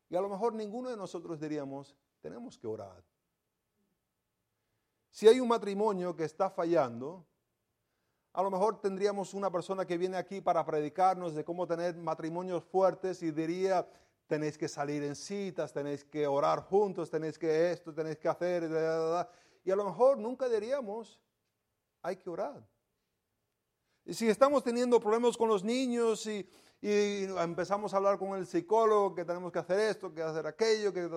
Y 0.10 0.16
a 0.16 0.22
lo 0.22 0.30
mejor 0.30 0.54
ninguno 0.54 0.90
de 0.90 0.98
nosotros 0.98 1.40
diríamos, 1.40 1.96
tenemos 2.22 2.57
que 2.57 2.68
orar. 2.68 3.03
Si 5.09 5.28
hay 5.28 5.39
un 5.39 5.47
matrimonio 5.47 6.15
que 6.15 6.26
está 6.26 6.49
fallando, 6.49 7.26
a 8.34 8.43
lo 8.43 8.51
mejor 8.51 8.80
tendríamos 8.80 9.34
una 9.34 9.51
persona 9.51 9.86
que 9.86 9.97
viene 9.97 10.18
aquí 10.18 10.41
para 10.41 10.63
predicarnos 10.63 11.34
de 11.34 11.43
cómo 11.43 11.65
tener 11.65 11.95
matrimonios 11.95 12.63
fuertes 12.63 13.24
y 13.24 13.32
diría, 13.32 13.88
tenéis 14.28 14.57
que 14.57 14.68
salir 14.68 15.01
en 15.03 15.15
citas, 15.15 15.74
tenéis 15.74 16.03
que 16.03 16.28
orar 16.28 16.61
juntos, 16.61 17.09
tenéis 17.09 17.39
que 17.39 17.72
esto, 17.72 17.93
tenéis 17.93 18.20
que 18.20 18.28
hacer, 18.28 18.70
y 19.63 19.72
a 19.72 19.76
lo 19.76 19.86
mejor 19.86 20.20
nunca 20.20 20.47
diríamos, 20.47 21.20
hay 22.03 22.18
que 22.18 22.30
orar. 22.30 22.63
Y 24.05 24.13
si 24.13 24.30
estamos 24.30 24.63
teniendo 24.63 24.99
problemas 24.99 25.36
con 25.36 25.49
los 25.49 25.63
niños 25.63 26.26
y, 26.28 26.47
empezamos 26.80 27.93
a 27.93 27.97
hablar 27.97 28.20
con 28.20 28.38
el 28.38 28.45
psicólogo 28.45 29.15
que 29.15 29.26
tenemos 29.26 29.51
que 29.51 29.59
hacer 29.59 29.80
esto, 29.80 30.13
que 30.13 30.22
hacer 30.22 30.45
aquello, 30.45 30.93
que 30.93 31.09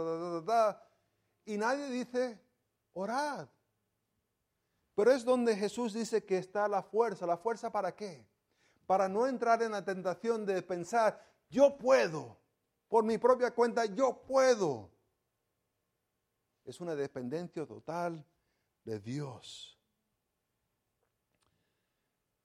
y 1.45 1.57
nadie 1.57 1.88
dice, 1.91 2.41
orad. 2.93 3.49
Pero 4.95 5.12
es 5.12 5.24
donde 5.24 5.57
Jesús 5.57 5.95
dice 5.95 6.24
que 6.24 6.38
está 6.38 6.68
la 6.68 6.82
fuerza. 6.82 7.26
¿La 7.26 7.36
fuerza 7.36 7.70
para 7.70 7.95
qué? 7.95 8.26
Para 8.86 9.09
no 9.09 9.26
entrar 9.26 9.62
en 9.62 9.72
la 9.72 9.84
tentación 9.84 10.45
de 10.45 10.62
pensar, 10.62 11.24
yo 11.49 11.76
puedo, 11.78 12.38
por 12.88 13.05
mi 13.05 13.18
propia 13.18 13.53
cuenta, 13.53 13.86
yo 13.86 14.22
puedo. 14.22 14.91
Es 16.64 16.80
una 16.80 16.95
dependencia 16.95 17.66
total 17.66 18.24
de 18.84 19.01
Dios. 19.01 19.78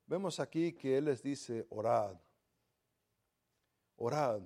Vemos 0.07 0.39
aquí 0.39 0.73
que 0.73 0.97
Él 0.97 1.05
les 1.05 1.21
dice, 1.23 1.65
orad, 1.69 2.15
orad 3.97 4.41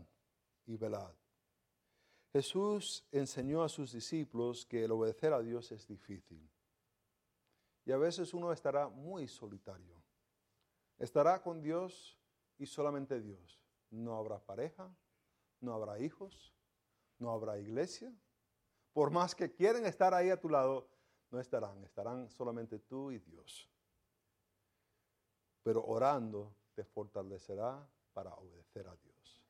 y 0.65 0.77
velad. 0.77 1.18
Jesús 2.31 3.03
enseñó 3.11 3.63
a 3.63 3.69
sus 3.69 3.91
discípulos 3.91 4.65
que 4.65 4.83
el 4.83 4.91
obedecer 4.91 5.33
a 5.33 5.41
Dios 5.41 5.71
es 5.71 5.87
difícil. 5.87 6.47
Y 7.85 7.91
a 7.91 7.97
veces 7.97 8.33
uno 8.33 8.53
estará 8.53 8.87
muy 8.87 9.27
solitario. 9.27 9.99
Estará 10.99 11.41
con 11.41 11.61
Dios 11.61 12.19
y 12.57 12.67
solamente 12.67 13.19
Dios. 13.19 13.59
No 13.89 14.15
habrá 14.17 14.39
pareja, 14.39 14.93
no 15.61 15.73
habrá 15.73 15.99
hijos, 15.99 16.53
no 17.17 17.31
habrá 17.31 17.57
iglesia. 17.57 18.13
Por 18.93 19.09
más 19.09 19.33
que 19.33 19.51
quieren 19.51 19.85
estar 19.85 20.13
ahí 20.13 20.29
a 20.29 20.39
tu 20.39 20.49
lado, 20.49 20.87
no 21.31 21.39
estarán. 21.39 21.83
Estarán 21.83 22.29
solamente 22.29 22.77
tú 22.77 23.11
y 23.11 23.19
Dios. 23.19 23.67
Pero 25.63 25.83
orando 25.83 26.53
te 26.75 26.83
fortalecerá 26.83 27.87
para 28.13 28.33
obedecer 28.35 28.87
a 28.87 28.95
Dios. 28.95 29.43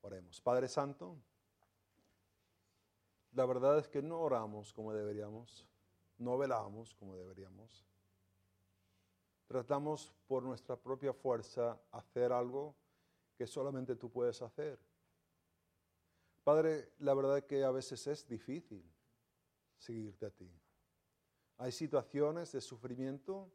Oremos. 0.00 0.40
Padre 0.40 0.68
Santo, 0.68 1.16
la 3.34 3.46
verdad 3.46 3.78
es 3.78 3.88
que 3.88 4.02
no 4.02 4.20
oramos 4.20 4.72
como 4.72 4.92
deberíamos 4.92 5.68
no 6.18 6.38
velamos 6.38 6.94
como 6.94 7.16
deberíamos. 7.16 7.84
Tratamos 9.46 10.14
por 10.26 10.42
nuestra 10.42 10.76
propia 10.76 11.12
fuerza 11.12 11.78
hacer 11.92 12.32
algo 12.32 12.74
que 13.36 13.46
solamente 13.46 13.96
tú 13.96 14.10
puedes 14.10 14.40
hacer. 14.42 14.78
Padre, 16.42 16.92
la 16.98 17.14
verdad 17.14 17.38
es 17.38 17.44
que 17.44 17.64
a 17.64 17.70
veces 17.70 18.06
es 18.06 18.26
difícil 18.26 18.84
seguirte 19.78 20.26
a 20.26 20.30
ti. 20.30 20.50
Hay 21.58 21.72
situaciones 21.72 22.52
de 22.52 22.60
sufrimiento, 22.60 23.50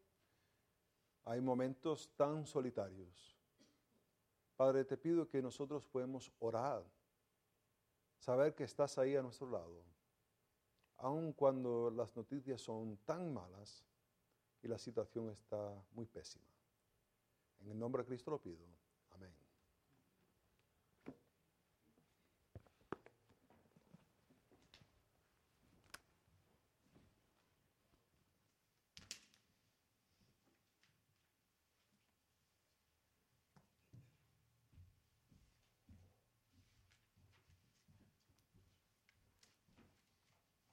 hay 1.25 1.41
momentos 1.41 2.11
tan 2.15 2.45
solitarios. 2.45 3.37
Padre, 4.55 4.85
te 4.85 4.97
pido 4.97 5.27
que 5.27 5.41
nosotros 5.41 5.85
podamos 5.85 6.31
orar, 6.39 6.83
saber 8.19 8.53
que 8.53 8.63
estás 8.63 8.97
ahí 8.97 9.15
a 9.15 9.21
nuestro 9.21 9.49
lado 9.49 9.83
aun 10.99 11.33
cuando 11.33 11.89
las 11.91 12.15
noticias 12.15 12.61
son 12.61 12.97
tan 13.05 13.33
malas 13.33 13.85
y 14.61 14.67
la 14.67 14.77
situación 14.77 15.29
está 15.29 15.73
muy 15.91 16.05
pésima. 16.05 16.45
En 17.61 17.71
el 17.71 17.79
nombre 17.79 18.03
de 18.03 18.07
Cristo 18.07 18.31
lo 18.31 18.41
pido. 18.41 18.65